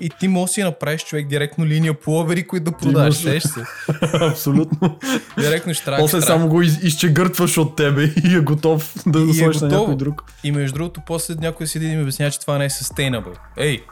[0.00, 3.04] И ти можеш си направиш човек директно линия пловери, които да продаш.
[3.16, 3.62] можеш- Сеш се.
[4.20, 4.98] Абсолютно.
[5.38, 6.26] Директно штрак, После штрак.
[6.26, 9.82] само го из, изчегъртваш от тебе и е готов да го е сложиш на готово.
[9.82, 10.24] някой друг.
[10.44, 13.36] И между другото, после някой седи и ми обяснява, че това не е sustainable.
[13.56, 13.82] Ей,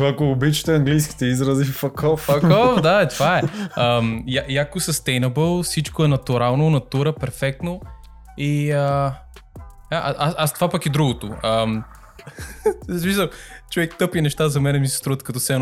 [0.00, 2.30] Ако обичате английските изрази, fuck off.
[2.30, 3.42] Fuck off, да, това е.
[3.76, 7.80] Ам, я, яко sustainable, всичко е натурално, натура, перфектно.
[8.38, 9.14] И а,
[9.90, 11.34] а, аз, аз това пък и другото.
[13.00, 13.28] Смисъл,
[13.70, 15.60] човек тъпи неща за мен ми се струват като се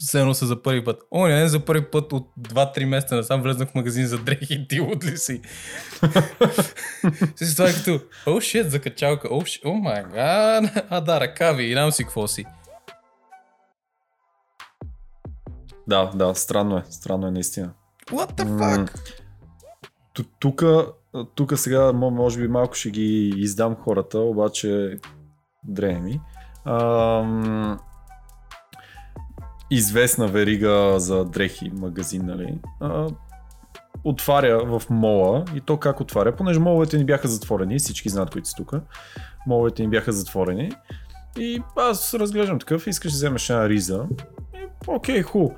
[0.00, 1.02] са за първи път.
[1.10, 4.80] О, не, за първи път от 2-3 месеца насам влезнах в магазин за дрехи, ти
[4.80, 5.40] от ли си?
[7.36, 9.28] Си това е като, о, oh, shit, закачалка,
[9.64, 12.44] о, май гад, а да, ръкави, и нам си какво си.
[15.88, 16.82] Да, да, странно е.
[16.90, 17.70] Странно е наистина.
[18.06, 19.12] What the fuck?
[20.12, 20.62] Ту- Тук,
[21.34, 24.98] тук сега мо- може би малко ще ги издам хората, обаче
[25.64, 26.20] дреми.
[26.64, 27.78] Ам,
[29.70, 32.58] известна верига за дрехи магазин, нали?
[32.80, 33.06] А,
[34.04, 38.48] отваря в мола и то как отваря, понеже моловете ни бяха затворени, всички знаят, които
[38.48, 38.72] са тук.
[39.46, 40.72] Моловете ни бяха затворени
[41.38, 44.06] и аз разглеждам такъв, искаш да вземеш една риза.
[44.54, 45.48] И, окей, ху.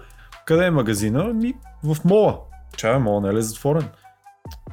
[0.46, 1.24] Къде е магазина?
[1.24, 1.54] Ми,
[1.84, 2.38] в мола.
[2.76, 3.88] Чая, мола не е затворен?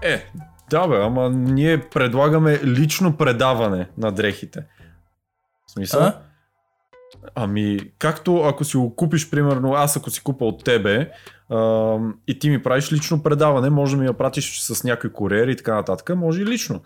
[0.02, 0.26] Е,
[0.70, 4.66] да бе, ама ние предлагаме лично предаване на дрехите.
[5.68, 6.02] В смисъл?
[6.02, 6.20] А?
[7.36, 11.12] Ами, както ако си го купиш, примерно, аз ако си купа от тебе
[11.50, 15.48] а, и ти ми правиш лично предаване, може да ми я пратиш с някой куриер
[15.48, 16.82] и така нататък, може и лично.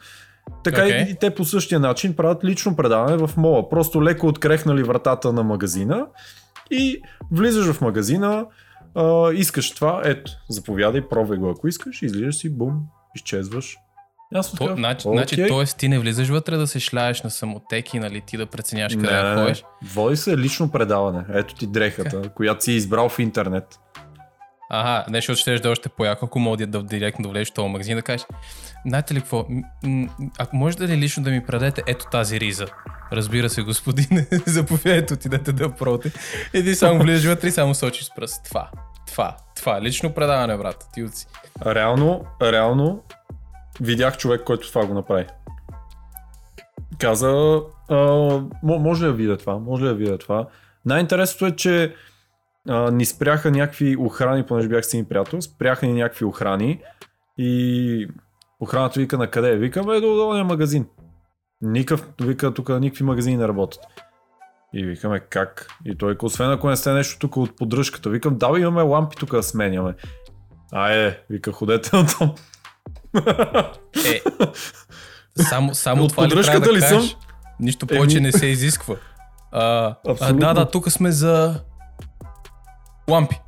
[0.64, 3.70] Така и, и те по същия начин правят лично предаване в мола.
[3.70, 6.08] Просто леко открехнали вратата на магазина
[6.72, 8.46] и влизаш в магазина,
[8.96, 12.74] а, искаш това, ето, заповядай, пробвай го ако искаш, излизаш си, бум,
[13.16, 13.78] изчезваш.
[14.36, 15.18] Ясно То, значи, Окей.
[15.18, 15.78] значи, т.е.
[15.78, 19.22] ти не влизаш вътре да се шляеш на самотеки, нали, ти да преценяваш къде Не,
[19.22, 19.64] да ходиш.
[19.94, 21.26] Води се лично предаване.
[21.34, 23.80] Ето ти дрехата, която си избрал в интернет.
[24.70, 27.54] Ага, не, защото ще да е още по-яко, ако мога да, директно да влезеш в
[27.54, 28.26] този магазин да кажеш,
[28.86, 29.46] знаете ли какво,
[30.40, 32.66] ако можете ли лично да ми предадете ето тази риза?
[33.14, 36.12] Разбира се, господин, заповядайте, отидете да проте.
[36.54, 38.44] И ти само влизаш вътре и само сочиш с пръст.
[38.46, 38.70] Това,
[39.08, 39.82] това, това.
[39.82, 40.88] Лично предаване, брат.
[40.94, 41.28] Ти отси.
[41.66, 43.04] Реално, реално,
[43.82, 45.26] видях човек, който това го направи.
[47.00, 47.28] Каза,
[47.90, 50.48] а, мо- може да видя това, може ли да видя това.
[50.86, 51.96] Най-интересното е, че
[52.70, 56.82] а, ни спряха някакви охрани, понеже бях с един приятел, спряха ни някакви охрани
[57.38, 58.08] и
[58.60, 59.56] охраната вика на къде?
[59.56, 60.86] Викаме до долния магазин.
[61.62, 63.80] Никакъв, вика тук никакви магазини не работят.
[64.74, 65.68] И викаме как?
[65.86, 69.16] И той, освен ако не сте нещо тук от поддръжката, викам, да, бе, имаме лампи
[69.16, 69.96] тук да сменяме.
[70.72, 72.36] Айде, вика, ходете на там.
[74.06, 74.22] Е,
[75.44, 77.10] само, само От това ли поддръжката да ли кажеш?
[77.10, 77.20] съм?
[77.60, 78.26] Нищо повече Еми.
[78.26, 78.96] не се изисква.
[79.52, 81.62] А, а, да, да, тук сме за
[83.10, 83.40] лампи.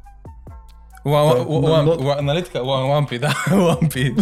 [2.21, 2.59] Нали така?
[2.59, 4.15] Ла, лампи, да, лампи.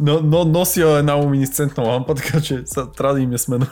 [0.00, 2.64] Но, но нося една луминесцентна лампа, така че
[2.96, 3.66] трябва да им я смена.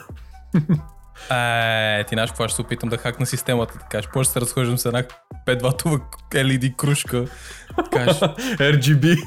[1.31, 4.77] Е, ти знаеш какво ще се опитам да хакна системата, така ще да се разхождам
[4.77, 5.03] с една
[5.47, 5.99] 5 ватова
[6.31, 7.25] LED кружка.
[7.91, 8.25] Ще-
[8.57, 9.17] RGB.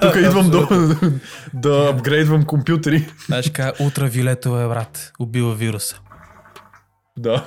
[0.00, 0.96] Тук идвам абсолютно.
[1.54, 3.08] да апгрейдвам компютри.
[3.26, 5.96] Знаеш така, ултравиолетова е брат, убива вируса.
[7.18, 7.46] Да.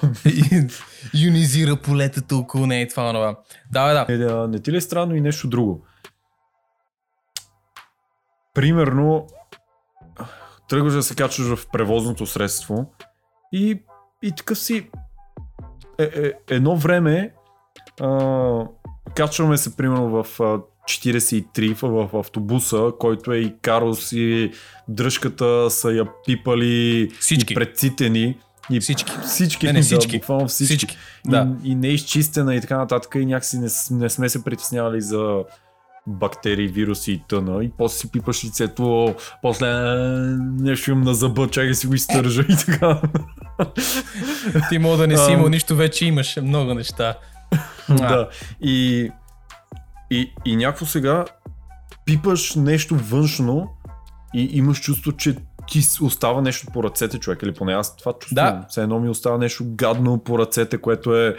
[1.13, 3.39] Юнизира полетата около нея и това онова.
[3.71, 4.13] Да, да.
[4.13, 5.85] Е, да, не ти ли е странно и нещо друго?
[8.53, 9.27] Примерно,
[10.69, 12.91] тръгваш да се качваш в превозното средство
[13.53, 13.81] и,
[14.23, 14.89] и такъв си
[15.97, 17.33] е, е, едно време
[18.01, 18.65] а,
[19.15, 24.51] качваме се примерно в а, 43 в, в автобуса, който е и Карос и
[24.87, 27.53] дръжката са я пипали Всички.
[27.53, 28.37] и прецитени.
[28.71, 29.11] И Всички.
[29.23, 29.65] Всички.
[29.65, 30.11] Не, не, всички.
[30.11, 30.75] Да, буквално всички.
[30.77, 30.97] Всички.
[31.25, 31.55] Да.
[31.63, 35.01] И, и не е изчистена и така нататък и някакси не, не сме се притеснявали
[35.01, 35.43] за
[36.07, 39.67] бактерии, вируси и тъна и после си пипаш лицето, после
[40.39, 43.01] нещо имам на зъба, чакай си го изтържа и така.
[44.69, 47.17] Ти мога да не си имал нищо, вече имаш много неща.
[47.89, 48.29] да.
[48.61, 49.09] И,
[50.11, 51.25] и, и някакво сега
[52.05, 53.69] пипаш нещо външно
[54.35, 55.35] и имаш чувство, че
[55.67, 58.45] ти остава нещо по ръцете, човек, или поне аз това чувствам.
[58.45, 58.65] Да.
[58.69, 61.35] Все едно ми остава нещо гадно по ръцете, което е...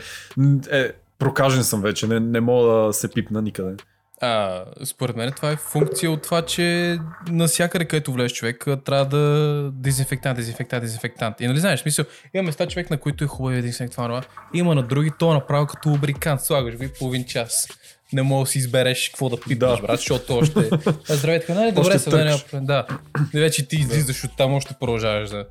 [0.70, 3.74] е прокажен съм вече, не, не мога да се пипна никъде.
[4.20, 6.98] А, според мен това е функция от това, че
[7.30, 11.40] насякъде където влезеш човек, трябва да дезинфектант, дезинфектант, дезинфектант.
[11.40, 15.10] И нали знаеш, смисъл, има места човек, на които е хубаво дезинфектант, има на други,
[15.18, 17.68] то е направо като лубрикант, слагаш ви половин час.
[18.12, 19.86] Не мога да си избереш какво да пипаш, Да.
[19.86, 20.70] брат, защото още...
[21.08, 22.86] А, Здравейте, така, нали, добре, Още се да, да.
[23.34, 25.46] И вече ти излизаш от там, още продължаваш да...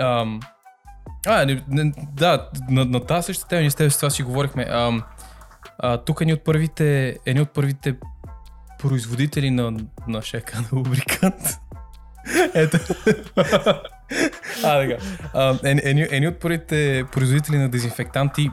[0.00, 0.40] Ам...
[1.26, 4.22] А, не, не, да, на, на тази същата тема, ние с теб с това си
[4.22, 4.66] говорихме.
[4.70, 5.02] Ам,
[5.78, 7.94] а, тук е ни от първите, едни от първите
[8.78, 9.72] производители на,
[10.08, 11.58] на шека на лубрикант.
[12.54, 12.78] Ето.
[14.64, 14.96] а, така.
[15.64, 18.50] Едни, едни, едни от първите производители на дезинфектанти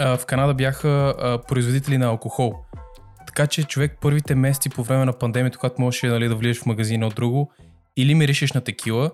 [0.00, 1.14] в Канада бяха
[1.48, 2.54] производители на алкохол.
[3.26, 6.66] Така че човек първите месеци по време на пандемията, когато можеше нали, да влизаш в
[6.66, 7.52] магазина от друго,
[7.96, 9.10] или миришеш на текила,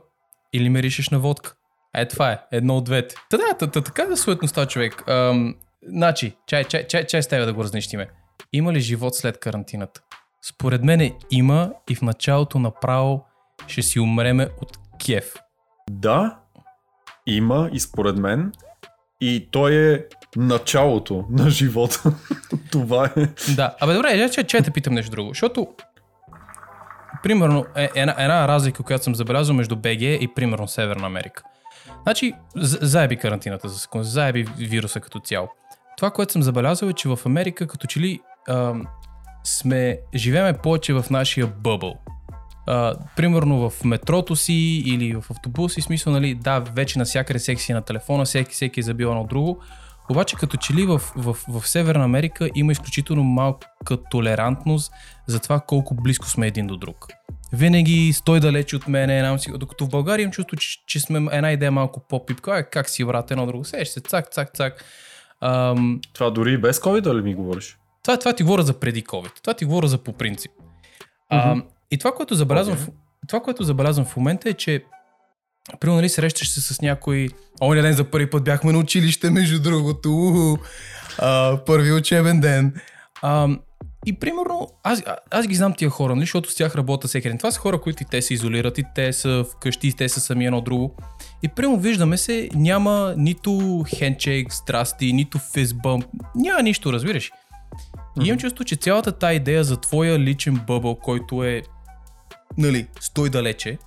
[0.53, 1.55] или миришеш на водка.
[1.95, 2.39] Е, това е.
[2.53, 3.15] Едно от двете.
[3.31, 5.09] Та да, та, та, така да суетността човек.
[5.09, 5.55] Ам,
[5.89, 8.09] значи, чай, чай, чай, чай с тебе да го разнищиме.
[8.53, 10.01] Има ли живот след карантината?
[10.43, 13.25] Според мен има и в началото направо
[13.67, 15.35] ще си умреме от кеф.
[15.91, 16.39] Да,
[17.27, 18.53] има и според мен.
[19.21, 20.05] И той е
[20.37, 22.03] началото на живота.
[22.73, 23.27] Това е.
[23.55, 25.69] Да, абе добре, я че, че те питам нещо друго, защото
[27.23, 31.43] примерно е, една, една разлика, която съм забелязал между БГ и примерно Северна Америка.
[32.03, 35.49] Значи, заеби карантината за секунда, заеби вируса като цяло.
[35.97, 38.87] Това, което съм забелязал е, че в Америка като че ли ам,
[39.45, 41.95] сме, живееме повече в нашия бъбъл.
[42.67, 47.73] А, примерно в метрото си или в автобуси, смисъл, нали, да, вече навсякъде всеки си
[47.73, 49.63] е на телефона, всеки, всеки е забил едно друго,
[50.11, 54.93] обаче като че ли в, в, в Северна Америка има изключително малка толерантност
[55.27, 57.09] за това колко близко сме един до друг.
[57.53, 61.53] Винаги стой далеч от мене, си, докато в България им чувство, че, че сме една
[61.53, 64.85] идея малко по-пипка, е, как си брат, едно друго, сеш се, цак, цак, цак.
[65.41, 67.79] Ам, Това дори и без COVID ли ми говориш?
[68.03, 69.41] това, това ти говоря за преди COVID.
[69.43, 70.53] Това ти говоря за по принцип.
[71.29, 71.61] А, Мгм.
[71.91, 72.89] и това, което забелязвам, в,
[73.29, 74.85] това, което забелязвам в момента е, че
[75.81, 77.29] Примерно, нали, срещаш се с някой...
[77.61, 80.13] Оня ден за първи път бяхме на училище, между другото.
[80.13, 80.57] Уху,
[81.19, 82.75] а, първи учебен ден.
[83.23, 83.49] А,
[84.07, 87.39] и примерно, аз, аз ги знам тия хора, нали, защото с тях работя всеки ден.
[87.39, 90.21] Това са хора, които и те се изолират, и те са вкъщи, и те са
[90.21, 90.97] сами едно друго.
[91.43, 97.31] И примерно виждаме се, няма нито хендшейк, здрасти, нито физбъмп, няма нищо, разбираш.
[98.23, 101.63] И имам чувство, че цялата тази идея за твоя личен бъбъл, който е,
[102.59, 103.79] нали, стой далече,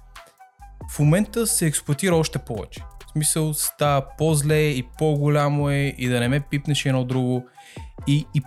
[0.90, 2.84] в момента се експлуатира още повече.
[3.08, 7.48] В смисъл става по-зле и по-голямо е и да не ме пипнеш едно друго.
[8.08, 8.42] И, и,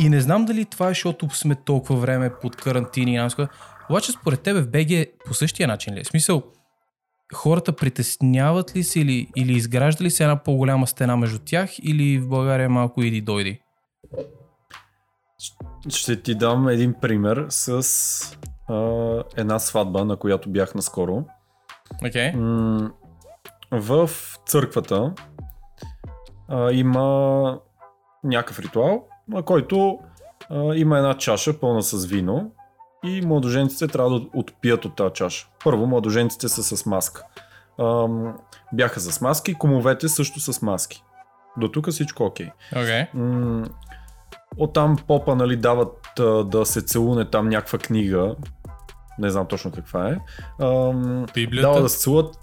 [0.00, 3.48] и не знам дали това е, защото сме толкова време под карантини и намска.
[3.90, 6.04] Обаче според тебе в БГ по същия начин ли е?
[6.04, 6.42] В смисъл,
[7.34, 12.18] хората притесняват ли се или, или изгражда ли се една по-голяма стена между тях или
[12.18, 13.60] в България малко иди дойди?
[15.88, 17.82] Ще ти дам един пример с
[18.72, 21.24] а, една сватба, на която бях наскоро.
[22.02, 22.34] Okay.
[22.36, 22.90] М-
[23.70, 24.10] в
[24.46, 25.14] църквата
[26.48, 27.58] а, има
[28.24, 29.98] някакъв ритуал, на който
[30.50, 32.52] а, има една чаша пълна с вино
[33.04, 35.48] и младоженците трябва да отпият от тази чаша.
[35.64, 37.24] Първо, младоженците са с маска.
[37.78, 38.08] А,
[38.72, 41.04] бяха с маски, комовете също с маски.
[41.56, 42.50] До тук всичко окей.
[42.72, 43.08] Okay.
[43.14, 43.68] Okay.
[44.56, 48.34] Оттам попа нали, дават да се целуне там някаква книга.
[49.18, 50.18] Не знам точно каква е.
[50.64, 51.68] Ам, Библията?
[51.68, 52.38] Дава да се целуват.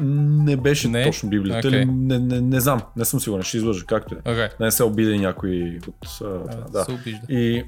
[0.00, 1.04] Не беше Не?
[1.04, 1.68] точно Библията.
[1.68, 1.76] Okay.
[1.76, 4.18] Или, не, не, не знам, не съм сигурен, ще излъжа както е.
[4.18, 4.60] Okay.
[4.60, 6.20] Не се обиди някой от...
[6.20, 6.26] А,
[6.70, 6.84] да.
[6.84, 7.26] Се обижда.
[7.28, 7.64] И,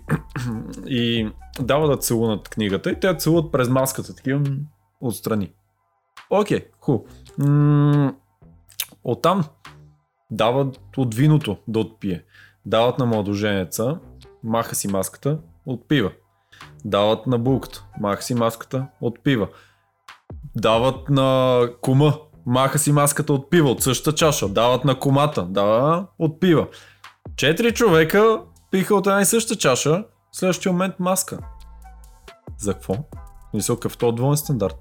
[0.87, 1.29] и
[1.61, 4.41] дава да целунат книгата и те целуват през маската, такива
[5.01, 5.53] отстрани.
[6.31, 6.99] Окей, ху.
[7.39, 8.15] М-
[9.05, 9.45] Оттам
[10.31, 12.25] дават от виното да отпие.
[12.67, 13.99] Дават на младоженеца,
[14.45, 16.13] маха си маската, отпива.
[16.85, 19.49] Дават на булката, маха си маската, отпива.
[20.57, 24.49] Дават на кума, маха си маската, отпива от същата чаша.
[24.49, 26.67] Дават на комата, дава, отпива.
[27.37, 28.41] Четири човека
[28.71, 31.39] пиха от една и съща чаша, в следващия момент маска.
[32.59, 32.95] За какво?
[33.55, 34.77] Мисля, какъв то двоен стандарт.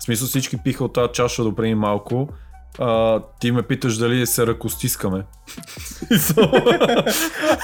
[0.00, 2.28] В смисъл всички пиха от тази чаша до преди малко.
[2.78, 5.24] А, ти ме питаш дали се ръкостискаме.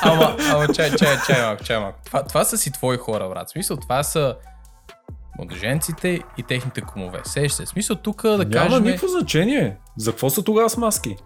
[0.03, 1.99] Ама, ама чай, чай, чай малко, чай малко.
[2.05, 3.49] Това, това са си твои хора, брат.
[3.49, 4.37] В смисъл, това са
[5.39, 7.21] младоженците и техните кумове.
[7.25, 7.65] Сеш се.
[7.65, 8.83] В смисъл, тук да Няма кажем...
[8.85, 9.77] никакво значение.
[9.97, 11.17] За какво са тогава с маски?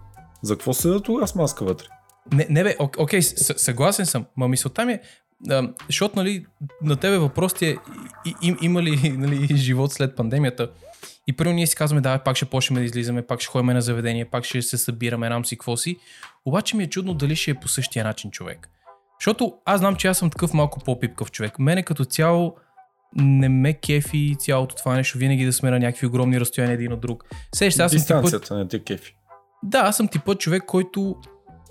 [0.41, 1.85] За какво са тогава с маска вътре?
[2.33, 5.01] Не, не бе, ок- окей, с- съгласен съм, ма мисълта ми е,
[5.49, 6.45] а, защото нали,
[6.81, 7.77] на тебе въпросът е
[8.25, 10.69] и, и, има ли нали, живот след пандемията
[11.27, 13.81] и първо ние си казваме, да, пак ще почнем да излизаме, пак ще ходим на
[13.81, 15.97] заведение, пак ще се събираме, нам си, какво си.
[16.45, 18.69] Обаче ми е чудно дали ще е по същия начин човек.
[19.19, 21.59] Защото аз знам, че аз съм такъв малко по-пипкав човек.
[21.59, 22.55] Мене като цяло
[23.15, 27.01] не ме кефи цялото това нещо, винаги да сме на някакви огромни разстояния един от
[27.01, 27.23] друг.
[27.55, 29.15] Сеща, аз съм типът, Дистанцията не те кефи.
[29.63, 31.15] да, аз съм типът човек, който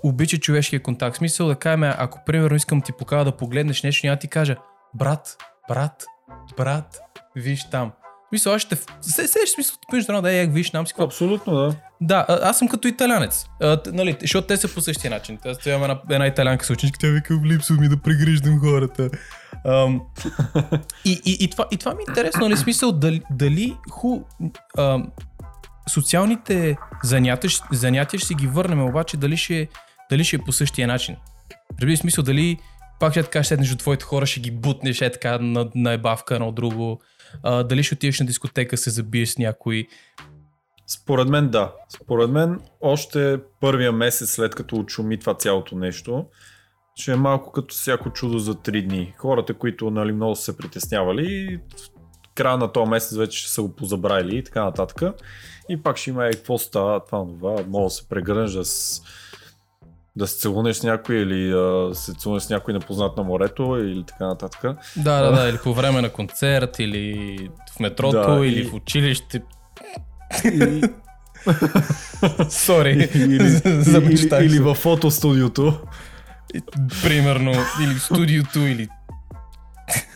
[0.03, 1.15] обича човешкия контакт.
[1.15, 4.55] В Смисъл да кажем, ако примерно искам ти покажа да погледнеш нещо, няма ти кажа,
[4.93, 5.37] брат,
[5.69, 6.05] брат,
[6.57, 6.99] брат,
[7.35, 7.91] виж там.
[8.29, 8.75] Смисъл, аз ще...
[9.01, 11.03] Се, се, смисъл, между едно, да, як виж там си какво.
[11.03, 11.75] Абсолютно, да.
[12.01, 13.45] Да, а, аз съм като италянец.
[13.61, 15.37] А, нали, защото те са по същия начин.
[15.45, 19.09] Аз имам една, една италянка съученичка, тя вика, липсва ми да прегриждам хората.
[19.65, 20.01] Ам,
[21.05, 24.19] и, и, и, това, и това ми е интересно, нали, смисъл, дали, дали ху,
[24.77, 25.11] ам,
[25.89, 29.67] социалните занятия, занятия ще си ги върнем, обаче дали ще,
[30.09, 31.15] дали ще е по същия начин.
[31.81, 32.57] Разбира смисъл, дали
[32.99, 36.39] пак ще така седнеш до твоите хора, ще ги бутнеш е така на, на ебавка,
[36.39, 37.01] на друго.
[37.43, 39.87] А, дали ще отидеш на дискотека, се забиеш с някой.
[40.87, 41.73] Според мен да.
[41.95, 46.25] Според мен още първия месец след като очуми това цялото нещо,
[46.95, 49.13] ще е малко като всяко чудо за 3 дни.
[49.17, 51.59] Хората, които нали, много са се притеснявали,
[52.35, 55.01] края на този месец вече ще са го позабравили и така нататък.
[55.69, 59.01] И пак ще има е какво става, това, това, мога да се прегърнеш да с
[60.15, 64.03] да се целунеш с някой или да се целунеш с някой непознат на морето или
[64.07, 64.61] така нататък.
[64.95, 67.37] Да, да, да, или по време на концерт, или
[67.75, 69.41] в метрото, Да, или и- в училище.
[70.45, 70.81] И,
[72.49, 73.49] Сори, или,
[73.81, 75.79] замечтах или, или в фотостудиото.
[77.03, 77.51] Примерно,
[77.83, 78.87] или в студиото, или...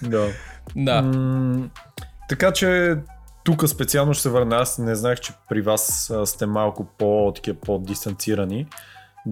[0.01, 0.27] Да.
[0.75, 1.01] Да.
[1.01, 1.69] М,
[2.29, 2.95] така че
[3.43, 4.55] тук специално ще се върна.
[4.55, 7.33] Аз не знаех, че при вас а, сте малко по,
[7.65, 8.67] по-дистанцирани.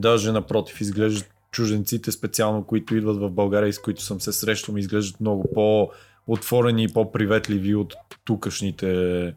[0.01, 4.75] Даже напротив, изглеждат чужденците специално, които идват в България и с които съм се срещал,
[4.75, 7.93] ми изглеждат много по-отворени и по-приветливи от
[8.25, 9.33] тукашните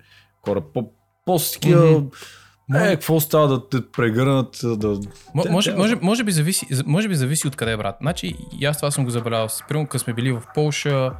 [0.46, 0.62] хора.
[0.74, 0.90] По,
[1.26, 2.78] по-с такива, Мгм.
[2.78, 5.00] е, какво става да те прегърнат, да...
[5.34, 7.96] Може, може, може, би зависи, може би зависи от къде, брат.
[8.00, 9.48] Значи, и аз това съм го забелязал.
[9.68, 11.12] Примерно, като сме били в Полша,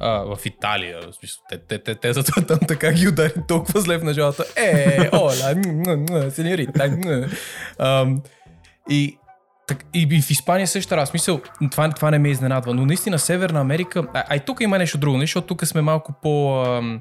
[0.00, 3.80] а, в Италия, в смисъл, те, те, те, те зато там така ги удари толкова
[3.80, 4.42] зле в началото.
[4.56, 5.28] Е, м,
[5.86, 6.98] м, м, сеньорита.
[8.90, 9.18] И,
[9.66, 11.08] так, и, и в Испания също раз.
[11.08, 11.40] Смисъл,
[11.70, 12.74] това, това не ме изненадва.
[12.74, 15.80] Но наистина Северна Америка, а, а и тук има нещо друго, нали, защото тук сме
[15.80, 16.64] малко по...
[16.64, 17.00] Ам,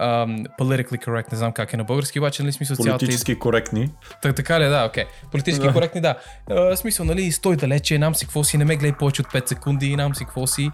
[0.00, 3.88] ам, politically correct, не знам как е на български, обаче, нали, смисъл цялата Политически коректни.
[4.22, 5.04] Та, така ли, е, да, окей.
[5.30, 5.72] Политически Да.
[5.72, 6.16] коректни, да.
[6.50, 9.48] А, смисъл, нали, стой далече, нам си какво си, не ме гледай повече от 5
[9.48, 10.70] секунди, нам си какво си.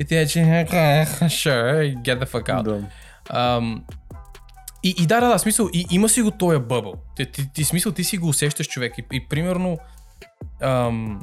[0.00, 0.38] И ти е, че,
[1.20, 2.62] sure, get the fuck out.
[2.62, 2.82] Да.
[3.30, 3.84] Ам,
[4.82, 6.94] и, и да, да, да, смисъл, и, има си го този бъбъл.
[7.16, 8.98] Ти, ти, ти, смисъл, ти си го усещаш човек.
[8.98, 9.78] И, и примерно,
[10.62, 11.20] ам,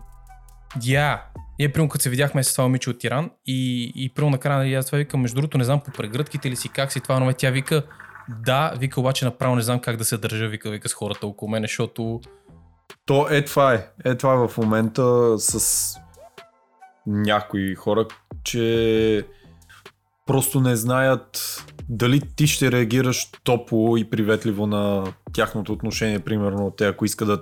[0.83, 1.23] я,
[1.59, 4.85] И примерно като се видяхме с това момиче от Иран и, и примерно накрая аз
[4.85, 7.49] това викам, между другото не знам по прегръдките ли си как си това, но тя
[7.49, 7.83] вика,
[8.29, 11.51] да, вика обаче направо не знам как да се държа, вика, вика с хората около
[11.51, 12.21] мен, защото
[13.05, 13.89] То е това е.
[14.05, 15.95] Е това е в момента с
[17.07, 18.07] някои хора,
[18.43, 19.25] че
[20.25, 26.87] просто не знаят дали ти ще реагираш топло и приветливо на тяхното отношение, примерно те
[26.87, 27.41] ако искат да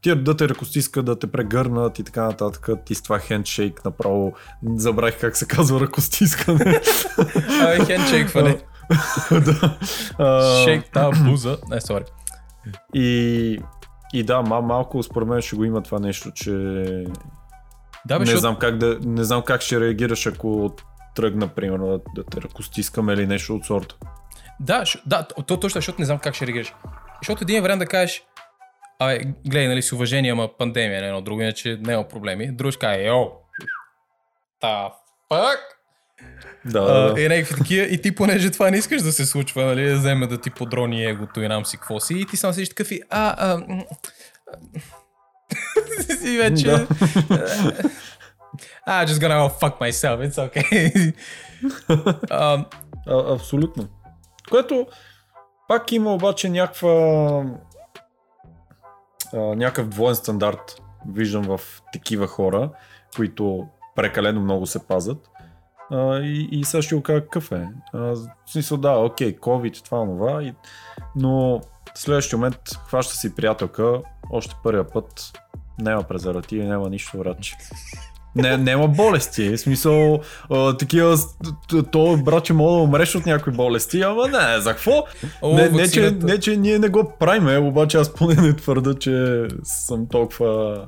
[0.00, 2.68] ти да те ръкостискат, да те прегърнат и така нататък.
[2.86, 4.32] Ти с това хендшейк направо
[4.74, 6.64] забравих как се казва ръкостискане.
[7.62, 8.58] а, хендшейкване.
[9.30, 9.78] да.
[10.64, 11.58] Шейк та буза.
[11.70, 12.04] Не, сори.
[12.94, 13.58] И,
[14.12, 16.52] и да, мал, малко според мен ще го има това нещо, че
[18.06, 20.70] Да, бе, не, защото- знам как да, не знам как ще реагираш, ако
[21.18, 23.94] тръгна, примерно, да, да те ръкостискаме или нещо от сорта.
[24.60, 26.74] Да, да, то, то точно, защото не знам как ще реагираш.
[27.22, 28.22] Защото един вариант да кажеш,
[28.98, 32.52] абе, гледай, нали, с уважение, ама пандемия, не едно друго, иначе няма проблеми.
[32.52, 33.30] Друг ще каже, йо,
[34.60, 34.92] та
[35.28, 35.58] фак.
[36.64, 37.20] Да, А, да.
[37.20, 40.26] и някакви такива, и ти понеже това не искаш да се случва, нали, да вземе
[40.26, 43.02] да ти подрони егото и нам си какво си, и ти сам седиш такъв и,
[43.10, 43.84] а, а, м,
[46.24, 46.86] и вече, Да.
[48.86, 51.14] А, just gonna go fuck myself, it's okay.
[52.30, 52.64] а,
[53.08, 53.88] А, абсолютно.
[54.50, 54.86] Което
[55.68, 56.90] пак има обаче някаква
[59.34, 60.82] а, някакъв двоен стандарт.
[61.08, 61.60] Виждам в
[61.92, 62.70] такива хора,
[63.16, 65.28] които прекалено много се пазят.
[65.90, 67.68] А, и, и сега ще го кажа какъв е.
[67.94, 70.54] В смисъл да, окей, COVID, това, това, и...
[71.16, 71.60] но
[71.94, 75.32] в следващия момент хваща си приятелка, още първия път
[75.78, 77.56] няма презервативи, няма нищо, вратче.
[78.36, 79.48] Не, няма болести.
[79.50, 80.20] В смисъл,
[80.50, 81.18] а, такива,
[81.92, 85.04] то братче мога да умреш от някои болести, ама не, за какво?
[85.42, 88.94] о, Не, не, че, не, че ние не го правиме, обаче аз поне не твърда,
[88.94, 90.82] че съм толкова...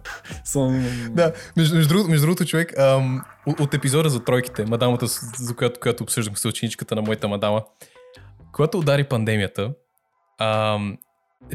[0.45, 0.87] Съм...
[1.11, 3.23] Да, между, между, другото, между другото, човек, ам,
[3.61, 5.07] от, епизода за тройките, мадамата,
[5.39, 7.63] за която, която обсъждахме с ученичката на моята мадама,
[8.53, 9.71] когато удари пандемията,
[10.39, 10.99] ам,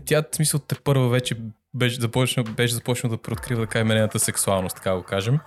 [0.06, 1.36] тя, в смисъл, те първа вече
[1.74, 5.40] беше започна, беше започна да преоткрива да кажем нейната сексуалност, така го кажем.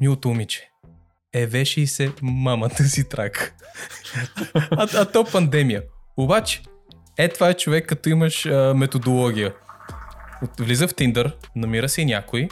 [0.00, 0.70] Милото момиче.
[1.34, 3.54] Евеши се мамата си трак.
[4.70, 5.82] а, а то пандемия.
[6.16, 6.62] Обаче,
[7.18, 9.54] е това е човек, като имаш а, методология.
[10.42, 12.48] От- Влиза в Тиндър, намира си някой,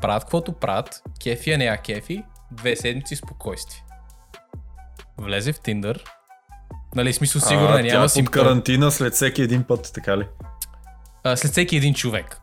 [0.00, 3.82] правят каквото правят, кефи, а не я кефи, две седмици спокойствие.
[5.18, 6.04] Влезе в Тиндър,
[6.94, 8.32] нали, смисъл сигурно а, няма под симптом.
[8.32, 10.26] карантина след всеки един път, така ли?
[11.24, 12.40] А, след всеки един човек.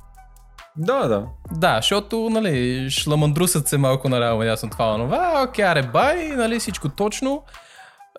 [0.78, 1.28] Да, да.
[1.52, 6.90] Да, защото, нали, шламандрусът се малко наляво, ясно това, онова, окей, аре, бай, нали, всичко
[6.90, 7.44] точно.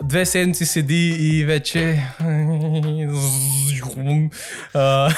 [0.03, 2.03] Две седмици седи и вече...
[4.75, 5.11] А,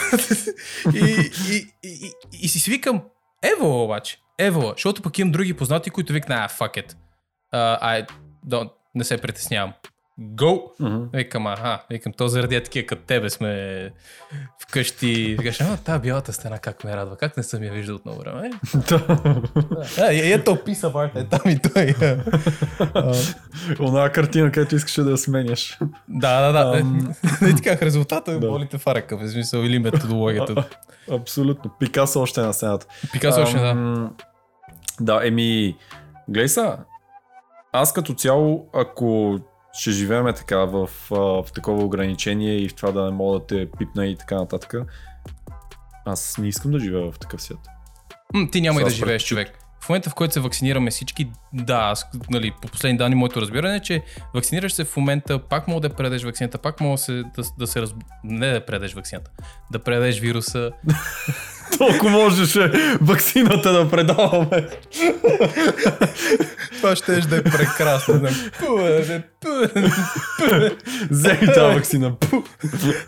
[0.94, 2.12] и, и, и,
[2.42, 3.02] и, си свикам,
[3.42, 6.94] ево обаче, ево, защото пък имам други познати, които викна, а, fuck it.
[7.52, 8.06] А,
[8.44, 9.72] да, не се притеснявам.
[10.20, 10.62] Go!
[10.80, 11.04] Мгм.
[11.14, 13.90] Викам, аха, викам, то заради такива като тебе сме
[14.62, 15.36] вкъщи.
[15.38, 18.20] Викаш, а, та бялата стена как ме радва, как не съм я виждал от много
[18.20, 18.50] време.
[18.88, 19.16] Да.
[19.98, 21.94] А, е, ето писа Барт, е там и той.
[22.94, 23.14] А,
[23.80, 25.78] Она картина, където искаше да я сменяш.
[26.08, 26.84] да, да, да.
[27.46, 28.48] Не ти казах, резултата Да.
[28.48, 30.68] болите в в смисъл или методологията.
[31.12, 31.70] Абсолютно.
[31.78, 32.86] Пикасо още е на стената.
[33.12, 34.10] Пикасо още, да.
[35.00, 35.76] Да, еми,
[36.28, 36.78] гледай са,
[37.72, 39.38] аз като цяло, ако
[39.72, 43.68] ще живееме така в, в такова ограничение и в това да не мога да те
[43.78, 44.74] пипна и така нататък,
[46.04, 47.58] аз не искам да живея в такъв свят.
[48.34, 49.58] М, ти няма и да живееш, човек.
[49.80, 53.76] В момента, в който се вакцинираме всички, да, аз, нали, по последни данни, моето разбиране
[53.76, 54.02] е, че
[54.34, 57.66] вакцинираш се в момента, пак мога да предадеш вакцината, пак мога да се, да, да
[57.66, 57.96] се разб...
[58.24, 59.30] Не да предадеш вакцината,
[59.72, 60.70] да предадеш вируса.
[61.78, 64.68] Толкова можеше вакцината да предаваме.
[66.76, 68.14] Това ще да е прекрасно.
[68.14, 68.30] да.
[68.60, 69.48] Да, пу,
[71.10, 72.16] Вземи тази вакцина.
[72.16, 72.42] Пу.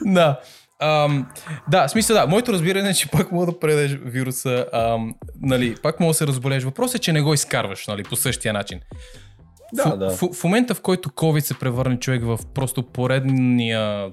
[0.01, 0.41] да.
[0.83, 1.27] Ам,
[1.69, 6.01] да, смисъл да, моето разбиране е, че пак мога да предадеш вируса, ам, нали, пак
[6.01, 6.65] мога да се разболееш.
[6.65, 8.81] Въпросът е, че не го изкарваш, нали, по същия начин.
[9.73, 10.11] Да, в, да.
[10.11, 14.11] В, в момента, в който COVID се превърне човек в просто поредния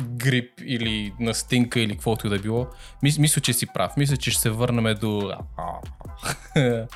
[0.00, 2.66] грип или настинка или каквото и да било,
[3.02, 3.92] мис, мисля, че си прав.
[3.96, 5.32] Мисля, че ще се върнем до...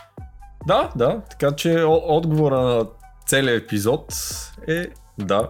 [0.66, 1.20] Да, да.
[1.30, 2.86] Така че отговора на
[3.26, 4.14] целият епизод
[4.68, 4.86] е
[5.18, 5.48] да.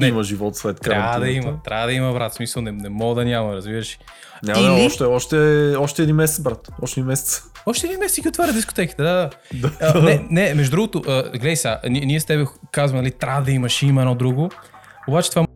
[0.00, 0.06] Не.
[0.06, 1.42] Има живот след трябва карантината.
[1.42, 2.32] да има, трябва да има, брат.
[2.32, 3.98] В смисъл, не, не мога да няма, разбираш.
[4.42, 5.36] Няма Или- още, още,
[5.78, 6.68] още един месец, брат.
[6.82, 7.42] Още един месец.
[7.66, 9.72] Още един месец ги отваря дискотеките, да, да.
[9.80, 13.42] А, не, не, между другото, а, гледай сега, ние, ние с тебе казваме, нали, трябва
[13.42, 14.50] да имаш, има едно друго.
[15.08, 15.46] Обаче това,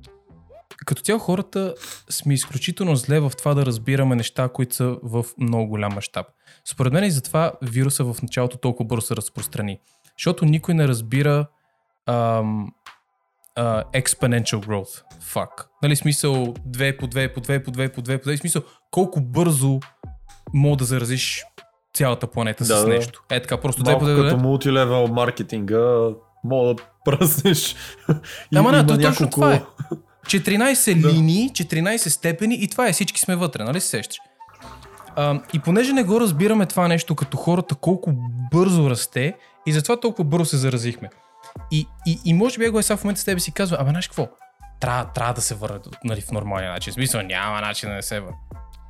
[0.94, 1.74] като цяло хората
[2.10, 6.26] сме изключително зле в това да разбираме неща, които са в много голям мащаб.
[6.64, 9.78] Според мен и затова вируса в началото толкова бързо се разпространи.
[10.18, 11.46] Защото никой не разбира
[12.06, 12.72] ам,
[13.56, 15.02] а, exponential growth.
[15.22, 15.66] Fuck.
[15.82, 18.36] Нали смисъл 2 по 2 по 2 по 2 по 2 по 2.
[18.36, 19.80] Смисъл колко бързо
[20.54, 21.44] мога да заразиш
[21.94, 22.88] цялата планета Да, с да.
[22.88, 23.24] нещо.
[23.30, 26.08] Е така, просто 2 Малко по 2 като мултилевел маркетинга,
[26.44, 27.76] мога да пръснеш.
[28.54, 29.62] Ама има то точно това е.
[30.24, 31.12] 14 Да.
[31.12, 34.18] линии, 14 степени и това е, всички сме вътре, нали се сещаш?
[35.16, 38.12] А, и понеже не го разбираме това нещо като хората колко
[38.52, 39.34] бързо расте
[39.66, 41.08] и затова толкова бързо се заразихме.
[41.70, 43.90] И, и, и може би го е сега в момента с тебе си казва, абе
[43.90, 44.28] знаеш какво?
[44.80, 46.90] Трябва, трябва да се върне нали, в нормалния начин.
[46.90, 48.36] В смисъл няма начин да не се върне.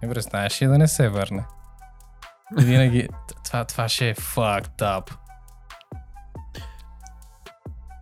[0.02, 1.44] Не знаеш ли да не се върне?
[2.56, 3.08] Винаги,
[3.44, 5.10] това, това ще е fucked up.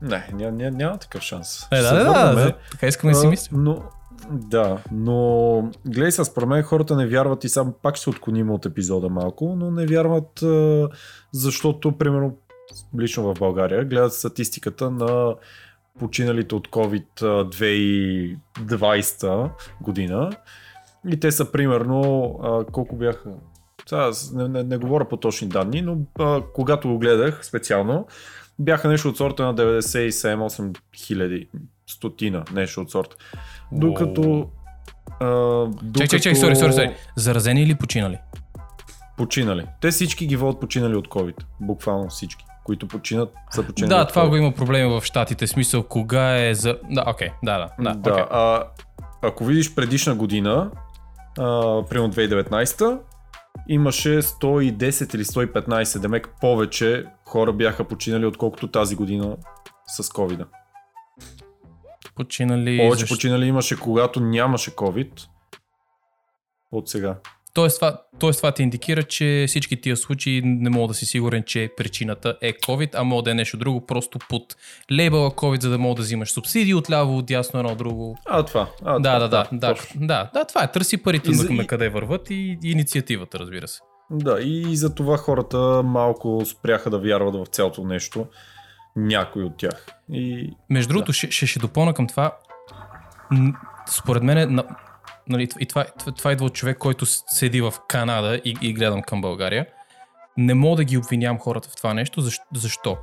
[0.03, 1.66] Не, ня, ня, няма такъв шанс.
[1.72, 3.59] Е, да, се да, да, да, така искам да си а, мисля.
[3.59, 3.82] Но,
[4.30, 8.50] да, но гледай сега, според мен хората не вярват и сам пак ще се отклоним
[8.50, 10.42] от епизода малко, но не вярват,
[11.32, 12.36] защото, примерно,
[13.00, 15.34] лично в България, гледат статистиката на
[15.98, 19.50] починалите от COVID а, 2020
[19.80, 20.30] година
[21.09, 22.34] и те са примерно,
[22.72, 23.30] колко бяха,
[23.86, 28.07] сега не, не, не говоря по точни данни, но а, когато го гледах специално,
[28.64, 31.48] бяха нещо от сорта на 97-8 хиляди,
[31.90, 33.16] стотина, нещо от сорта.
[33.72, 34.48] Докато...
[35.20, 35.26] А,
[35.82, 35.98] докато...
[35.98, 36.94] Чек, чек, чек, сори, сори, сори.
[37.16, 38.18] Заразени или починали?
[39.16, 39.66] Починали.
[39.80, 41.44] Те всички ги водят починали от COVID.
[41.60, 42.44] Буквално всички.
[42.64, 45.46] Които починат, са починали Да, това го има проблеми в щатите.
[45.46, 46.78] Смисъл, кога е за...
[46.90, 47.94] Да, окей, да, да, да.
[47.94, 48.24] да окей.
[48.30, 48.64] а,
[49.22, 50.70] ако видиш предишна година,
[51.38, 52.98] а, примерно 2019,
[53.68, 59.37] имаше 110 или 115, демек повече хора бяха починали, отколкото тази година
[59.87, 60.47] с COVID.
[62.14, 62.78] Починали...
[62.78, 65.26] Повече защо- починали имаше, когато нямаше COVID.
[66.72, 67.18] От сега.
[67.55, 71.43] Тоест това, тоест това ти индикира, че всички тия случаи не мога да си сигурен,
[71.47, 74.57] че причината е COVID, а мога да е нещо друго, просто под
[74.93, 78.16] лейбъла COVID, за да мога да взимаш субсидии от ляво, от дясно, едно друго.
[78.26, 78.70] А, това.
[78.85, 80.07] А, Да, това, да, да, да, точно.
[80.07, 80.72] да, да, това е.
[80.72, 83.80] Търси парите И на, къде върват и, и инициативата, разбира се.
[84.11, 88.26] Да, и за това хората малко спряха да вярват в цялото нещо.
[88.96, 89.86] Някой от тях.
[90.12, 92.36] И Между другото, ще, ще, ще допълна към това.
[93.88, 94.64] Според мен, е на,
[95.28, 99.03] нали, и това, това, това идва от човек, който седи в Канада и, и гледам
[99.03, 99.66] към България.
[100.36, 102.20] Не мога да ги обвинявам хората в това нещо.
[102.20, 102.44] Защо?
[102.55, 102.96] защо?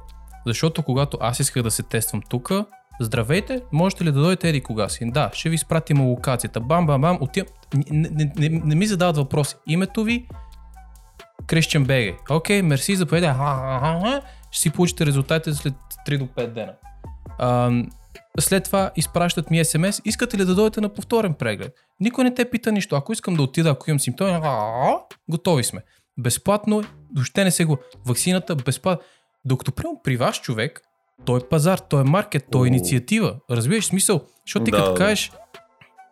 [0.46, 2.52] Защото когато аз исках да се тествам тук,
[3.02, 5.12] здравейте, можете ли да дойдете еди кога си?
[5.12, 6.60] Да, ще ви изпратим локацията.
[6.60, 7.48] Бам, бам, бам, отивам.
[7.92, 9.56] Не, не, не, не ми задават въпроси.
[9.68, 10.28] Името ви,
[11.44, 12.18] Christian Беге.
[12.30, 14.28] Окей, мерси, заповядайте.
[14.52, 15.74] Ще си получите резултатите след
[16.08, 16.74] 3 до 5 дена.
[17.40, 17.90] Ам,
[18.40, 21.74] след това изпращат ми смс, искате ли да дойдете на повторен преглед?
[22.00, 22.96] Никой не те пита нищо.
[22.96, 24.94] Ако искам да отида, ако имам симптоми, а,
[25.30, 25.82] готови сме.
[26.20, 26.84] Безплатно,
[27.16, 27.78] въобще не се го.
[28.06, 29.06] Ваксината безплатно.
[29.46, 30.82] Докато примерно при ваш човек,
[31.26, 33.36] той е пазар, той е маркет, той е инициатива.
[33.52, 34.22] Разбираш смисъл?
[34.46, 35.32] Защото ти Да, като кажеш,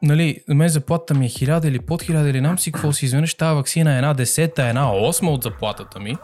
[0.02, 3.06] нали, на мен заплатата ми е 1000 или под 1000 или нам си какво си
[3.06, 6.18] изведнъж тази вакцина е една десета, една осма от заплатата ми.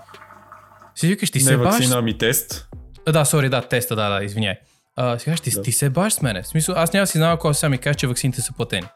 [0.95, 2.67] Си викаш, ти не се баш вакцина, ами тест.
[3.07, 4.55] а, Да, сори, да, теста, да, да, извиняй.
[4.95, 5.61] А, сега ще, Да.
[5.61, 6.41] ти се баш с мене.
[6.43, 8.87] В смисъл, аз няма да си знам, ако сега ми кажеш, че ваксините са платени.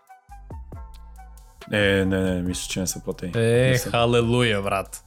[1.73, 3.31] Е, не, не, мисля, че не са платени.
[3.35, 3.89] Е, Не са.
[3.91, 5.03] халелуя, брат.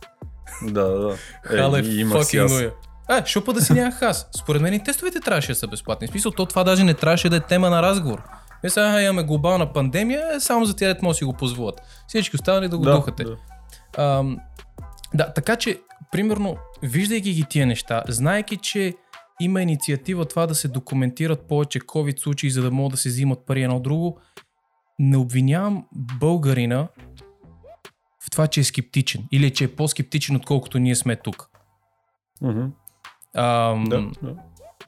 [0.62, 1.16] Да, да.
[1.42, 2.52] Хале, fucking аз.
[2.52, 2.72] луя.
[3.10, 4.28] Е, шупа да си нямах аз.
[4.36, 6.06] Според мен и тестовете трябваше да са безплатни.
[6.06, 8.22] В смисъл, то това даже не трябваше да е тема на разговор.
[8.64, 11.80] Ние сега имаме глобална пандемия, е, само за тях може да си го позволят.
[12.08, 13.24] Всички останали да го Да, духате.
[13.24, 13.36] да.
[13.98, 14.38] Ам,
[15.14, 15.80] да, така че,
[16.12, 18.94] примерно, виждайки ги тия неща, знаеки, че
[19.40, 23.46] има инициатива това да се документират повече COVID случаи, за да могат да се взимат
[23.46, 24.18] пари едно друго,
[24.98, 25.84] не обвинявам
[26.20, 26.88] българина
[28.26, 31.48] в това, че е скептичен или че е по-скептичен, отколкото ние сме тук.
[32.42, 32.66] Мгм.
[33.36, 34.34] Ам, Да, да.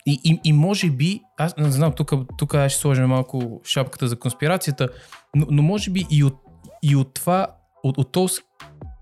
[0.07, 4.09] И, и, и може би, аз не знам, тук, тук аз ще сложим малко шапката
[4.09, 4.89] за конспирацията,
[5.35, 6.35] но, но може би и от,
[6.83, 7.47] и от това,
[7.83, 8.41] от, от, този,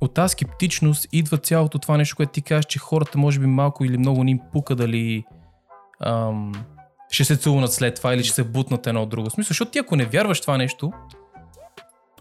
[0.01, 3.85] от тази скептичност идва цялото това нещо, което ти кажеш, че хората може би малко
[3.85, 5.25] или много не им пука дали
[6.05, 6.53] ам,
[7.11, 9.31] ще се целунат след това или ще се бутнат едно от друго.
[9.31, 10.93] Смисъл, защото ти ако не вярваш това нещо,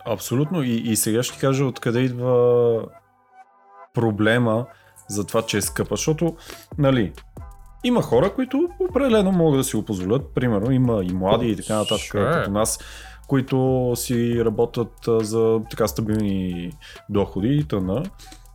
[0.05, 0.63] Абсолютно.
[0.63, 2.85] И, и сега ще ти кажа откъде идва
[3.93, 4.65] проблема
[5.09, 5.95] за това, че е скъпа.
[5.95, 6.35] Защото,
[6.77, 7.13] нали,
[7.83, 10.33] има хора, които определено могат да си го позволят.
[10.35, 12.33] Примерно, има и млади и така нататък, Sure.
[12.33, 12.79] като нас,
[13.27, 16.71] които си работят за така стабилни
[17.09, 18.03] доходи и т.н.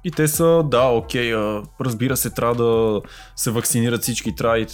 [0.05, 1.35] И те са, да, окей,
[1.81, 3.01] разбира се, трябва да
[3.37, 4.67] се вакцинират всички, трябва.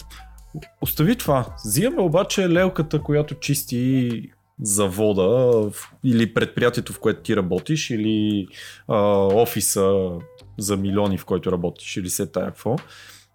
[0.80, 1.46] Остави това.
[1.64, 4.22] Взимаме обаче лелката, която чисти
[4.62, 5.70] завода
[6.04, 8.46] или предприятието, в което ти работиш, или
[8.88, 8.96] а,
[9.26, 10.10] офиса
[10.58, 12.76] за милиони, в който работиш, или се тая какво,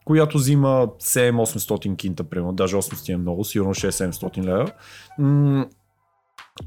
[0.06, 4.72] която взима 7-800 кинта, примерно, даже 800 е много, сигурно 6-700 лева.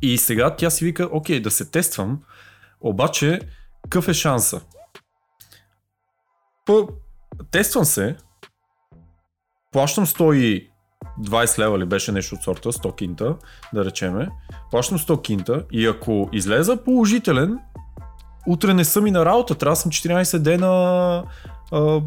[0.02, 2.18] И сега тя си вика, окей, да се тествам,
[2.80, 3.40] обаче
[3.82, 4.60] какъв е шанса?
[6.66, 6.86] П-
[7.50, 8.16] тествам се,
[9.72, 13.36] плащам 120 лева ли беше нещо от сорта, 100 кинта,
[13.74, 14.28] да речеме,
[14.70, 17.58] плащам 100 кинта и ако излеза положителен,
[18.46, 21.24] утре не съм и на работа, трябва да съм 14 дена
[21.72, 22.00] а,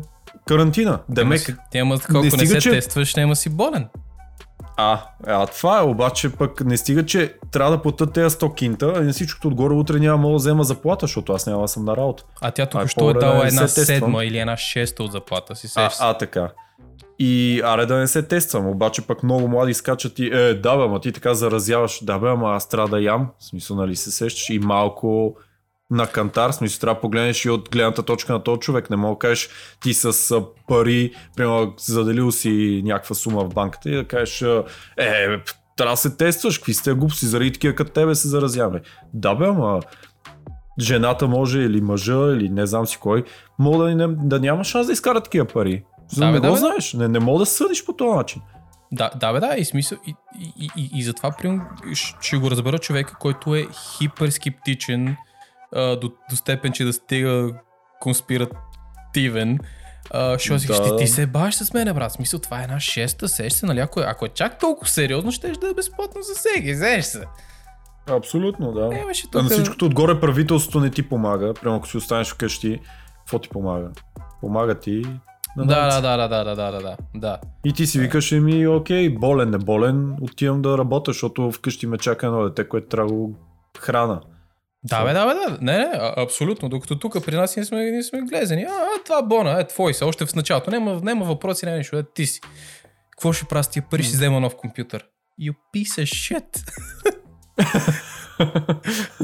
[0.47, 0.99] карантина.
[1.09, 3.87] Демек, Няма, колко не, стига, се че- тестваш, няма си болен.
[4.77, 8.93] а, а, това е, обаче пък не стига, че трябва да платя тези 100 кинта,
[8.97, 11.85] а на всичкото отгоре утре няма мога да взема заплата, защото аз няма да съм
[11.85, 12.23] на работа.
[12.41, 15.11] А тя А, току-що е да дала не една се седма или една шеста от
[15.11, 15.67] заплата си.
[15.75, 16.49] А, а, така.
[17.19, 20.83] И аре да не се тествам, обаче пък много млади скачат и е, да бе,
[20.83, 24.11] ама ти така заразяваш, да бе, ама аз трябва да ям, в смисъл нали се
[24.11, 25.35] сещаш и малко
[25.91, 29.15] на кантар, смисъл трябва да погледнеш и от гледната точка на този човек, не мога
[29.15, 29.49] да кажеш
[29.81, 30.35] ти с
[30.67, 34.41] пари, примерно заделил си някаква сума в банката и да кажеш
[34.97, 35.27] е,
[35.75, 38.81] трябва да се тестваш, какви сте глупости, заради такива като тебе се заразяваме.
[39.13, 39.79] Да бе, ама
[40.79, 43.23] жената може или мъжа или не знам си кой,
[43.59, 45.83] мога да, не, да няма шанс да изкара такива пари.
[46.17, 46.59] Да, да, бе, не да, го бе.
[46.59, 48.41] знаеш, не, не мога да съдиш по този начин.
[48.91, 49.97] Да, да, бе, да, и смисъл.
[50.07, 50.15] И,
[50.59, 51.63] и, и, и затова примерно,
[52.21, 53.67] ще го разбера човека, който е
[53.97, 55.17] хиперскептичен
[55.75, 57.53] а, до, до степен, че да стига
[57.99, 59.59] конспиративен.
[60.11, 60.73] А, що си, Да.
[60.73, 62.11] ще ти се баш с мене, брат.
[62.11, 63.79] Смисъл, това е една шеста сеща, нали?
[63.79, 67.23] Ако е, ако е чак толкова сериозно, ще да е безплатно за всеки, знаеш се.
[68.09, 68.87] Абсолютно, да.
[68.87, 69.51] Нямаше А на тук...
[69.51, 71.53] всичкото отгоре правителството не ти помага.
[71.53, 72.79] Прямо ако си останеш вкъщи,
[73.17, 73.89] какво ти помага?
[74.41, 75.01] Помага ти
[75.57, 77.37] на Да, да, да, да, да, да, да, да.
[77.65, 81.97] И ти си викаш, ми, окей, болен, не болен, отивам да работя, защото вкъщи ме
[81.97, 83.27] чака едно дете, което трябва да
[83.79, 84.21] храна.
[84.83, 85.57] Да, бе, да, бе, да.
[85.61, 86.69] Не, не, абсолютно.
[86.69, 88.63] Докато тук при нас ние сме, ние сме глезени.
[88.63, 90.71] А, а, това бона, е твой са, още в началото.
[90.71, 91.97] Няма, няма въпроси, няма нищо.
[91.97, 92.41] Е, ти си.
[93.11, 94.03] Какво ще правя с тия пари?
[94.03, 95.05] Ще си взема нов компютър.
[95.41, 96.67] You piece of shit.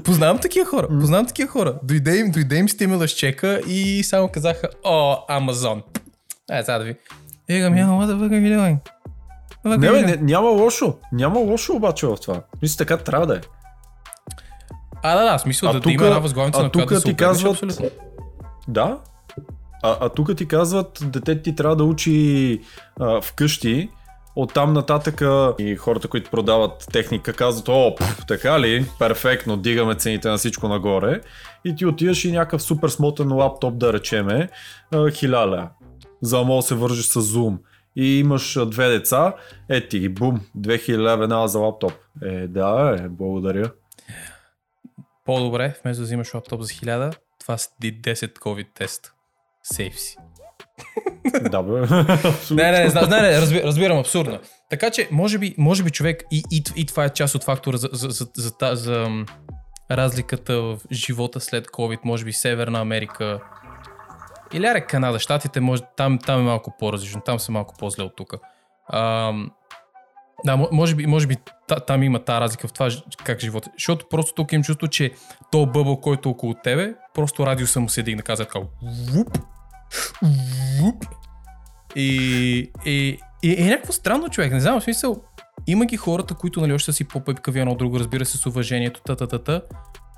[0.03, 0.87] Познавам такива хора.
[0.87, 1.79] Познавам такива хора.
[1.83, 5.83] Дойде им, дойде им стимула с чека и само казаха, о, Амазон.
[6.51, 6.95] Е, сега да ви.
[7.49, 8.49] Егам, няма да бъга ви
[9.65, 10.97] Не, бе, няма лошо.
[11.11, 12.41] Няма лошо обаче в това.
[12.61, 13.41] Мисля, така трябва да е.
[15.03, 16.99] А, да, да, в смисъл А да, да тука- има една възглавница, на която да
[16.99, 17.89] се ти казват- абсолютно.
[18.67, 18.97] Да.
[19.83, 22.61] А, а тук ти казват, детето ти трябва да учи
[22.99, 23.89] а, вкъщи,
[24.35, 25.21] оттам нататък
[25.59, 30.67] и хората, които продават техника, казват, о, пф, така ли, перфектно, дигаме цените на всичко
[30.67, 31.21] нагоре.
[31.65, 34.49] И ти отиваш и някакъв супер смотен лаптоп, да речеме,
[34.91, 35.69] а, хиляда,
[36.21, 37.57] за да мога да се вържиш с Zoom.
[37.95, 39.33] И имаш две деца,
[39.69, 41.93] е ти ги, бум, 2000 лева веднага за лаптоп.
[42.23, 43.71] Е, да, е, благодаря.
[45.27, 49.13] По-добре, вместо да взимаш лаптоп за 1000, това са ти 10 COVID тест.
[49.63, 50.17] Сейф си.
[51.51, 51.79] да, бе.
[52.51, 54.39] Не, не, не, не, не разби, разбирам, абсурдно.
[54.69, 57.77] Така че, може би, може би човек, и, и, и това е част от фактора
[57.77, 59.25] за, за, за, за, за, за
[59.91, 63.39] разликата в живота след COVID, може би Северна Америка,
[64.53, 68.15] или аре Канада, Штатите, може, там, там е малко по-различно, там са малко по-зле от
[68.15, 68.33] тук.
[68.89, 69.51] Ам,
[70.45, 72.89] да, мо- може би, може би та, там има тази разлика в това
[73.23, 73.69] как живота.
[73.73, 75.11] Защото просто тук им чувство, че
[75.51, 78.59] то бъбъл, който е около тебе, просто радиуса му се дигна, каза така,
[79.13, 79.37] вуп,
[80.81, 81.05] вуп.
[81.95, 85.23] И, и, и, е някакво странно човек, не знам, в смисъл,
[85.67, 88.45] има ги хората, които нали, още са си по-пепкави едно от друго, разбира се, с
[88.45, 89.61] уважението, та, та, та, та.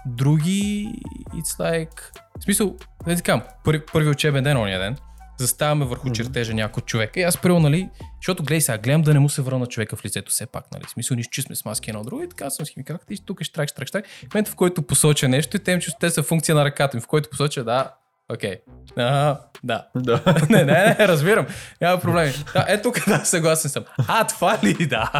[0.05, 0.93] Други,
[1.33, 1.99] it's like...
[2.39, 2.75] В смисъл,
[3.07, 4.97] да ти кажам, първи, първи учебен ден, ония ден,
[5.43, 7.11] заставаме върху чертежа някой човек.
[7.15, 7.89] И аз първо, нали,
[8.21, 10.83] защото гледай сега, гледам да не му се върна човека в лицето все пак, нали.
[10.87, 13.25] Смисъл, нищо, че сме с маски едно друго и така съм си ми как ти
[13.25, 14.05] тук ще трак, штрак, штрак.
[14.07, 17.01] В момента, в който посоча нещо и те че те са функция на ръката ми,
[17.01, 17.93] в който посоча, да,
[18.33, 18.55] окей.
[18.95, 19.87] Ага, да.
[19.95, 20.21] Да.
[20.49, 21.47] не, не, не, разбирам.
[21.81, 22.33] Няма проблеми.
[22.53, 23.85] Да, е тук, да, съгласен съм.
[24.07, 24.77] А, това ли?
[24.87, 25.11] Да.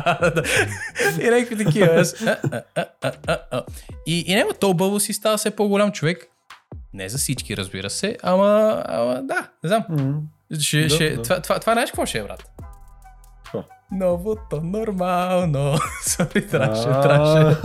[1.21, 2.03] и някакви такива.
[4.05, 6.27] И, и няма, то бълбо си става все по-голям човек.
[6.93, 9.83] Не за всички, разбира се, ама, ама да, не знам.
[9.89, 10.21] М.
[10.59, 11.21] Ще, Да, ще, да.
[11.21, 12.43] Това, това, това знаеш какво ще е, брат?
[13.43, 13.63] Какво?
[13.91, 15.77] Новото нормално.
[16.01, 17.57] Сори, трябваше, трябваше.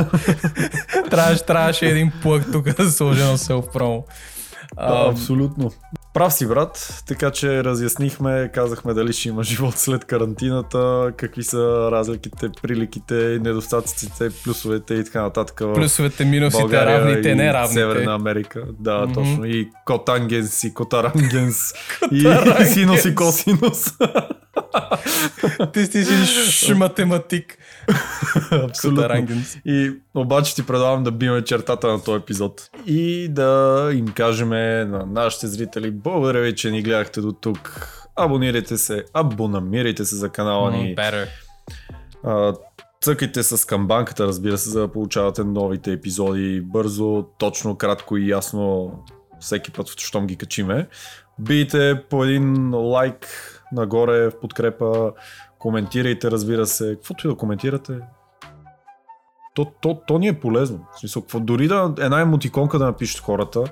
[1.10, 4.02] трябваше, трябваше един плък тук да сложа на селф промо.
[4.76, 5.70] Да, абсолютно.
[6.14, 7.02] Прав си, брат.
[7.08, 14.30] Така че разяснихме, казахме дали ще има живот след карантината, какви са разликите, приликите, недостатъците,
[14.44, 15.56] плюсовете и така нататък.
[15.74, 17.74] Плюсовете, минусите, България равните, и неравните.
[17.74, 18.62] Северна Америка.
[18.80, 19.12] Да, Мгм.
[19.12, 19.44] точно.
[19.44, 21.72] И котангенс, и котарангенс,
[22.12, 22.26] и
[22.64, 23.94] синус и косинус.
[25.72, 26.04] Ти си
[26.50, 27.58] си математик.
[28.50, 29.26] Абсолютно.
[29.64, 32.70] И обаче ти предлагам да биме чертата на този епизод.
[32.86, 37.88] И да им кажем на нашите зрители, благодаря ви, че ни гледахте до тук.
[38.16, 40.96] Абонирайте се, абонамирайте се за канала ни.
[40.96, 41.26] Mm,
[42.24, 42.56] better.
[43.00, 48.92] Цъкайте с камбанката, разбира се, за да получавате новите епизоди бързо, точно, кратко и ясно
[49.40, 50.88] всеки път, щом ги качиме.
[51.38, 53.26] Бийте по един лайк
[53.74, 55.12] нагоре в подкрепа,
[55.58, 57.98] коментирайте, разбира се, каквото и да коментирате.
[59.54, 60.86] То, то, то ни е полезно.
[60.96, 63.64] В смисъл, какво, дори да една емотиконка да напишат хората,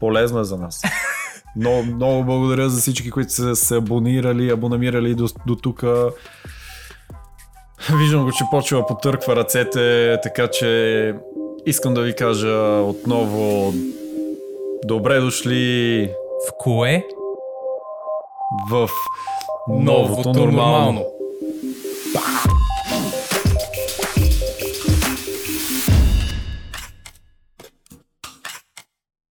[0.00, 0.82] полезно е за нас.
[1.56, 5.84] Много, много благодаря за всички, които са се абонирали, абонамирали до, до тук.
[7.98, 11.14] Виждам го, че почва потърква ръцете, така че
[11.66, 13.72] искам да ви кажа отново
[14.84, 16.10] добре дошли
[16.48, 17.06] В кое?
[18.70, 18.88] В
[19.68, 21.04] новото, нормално.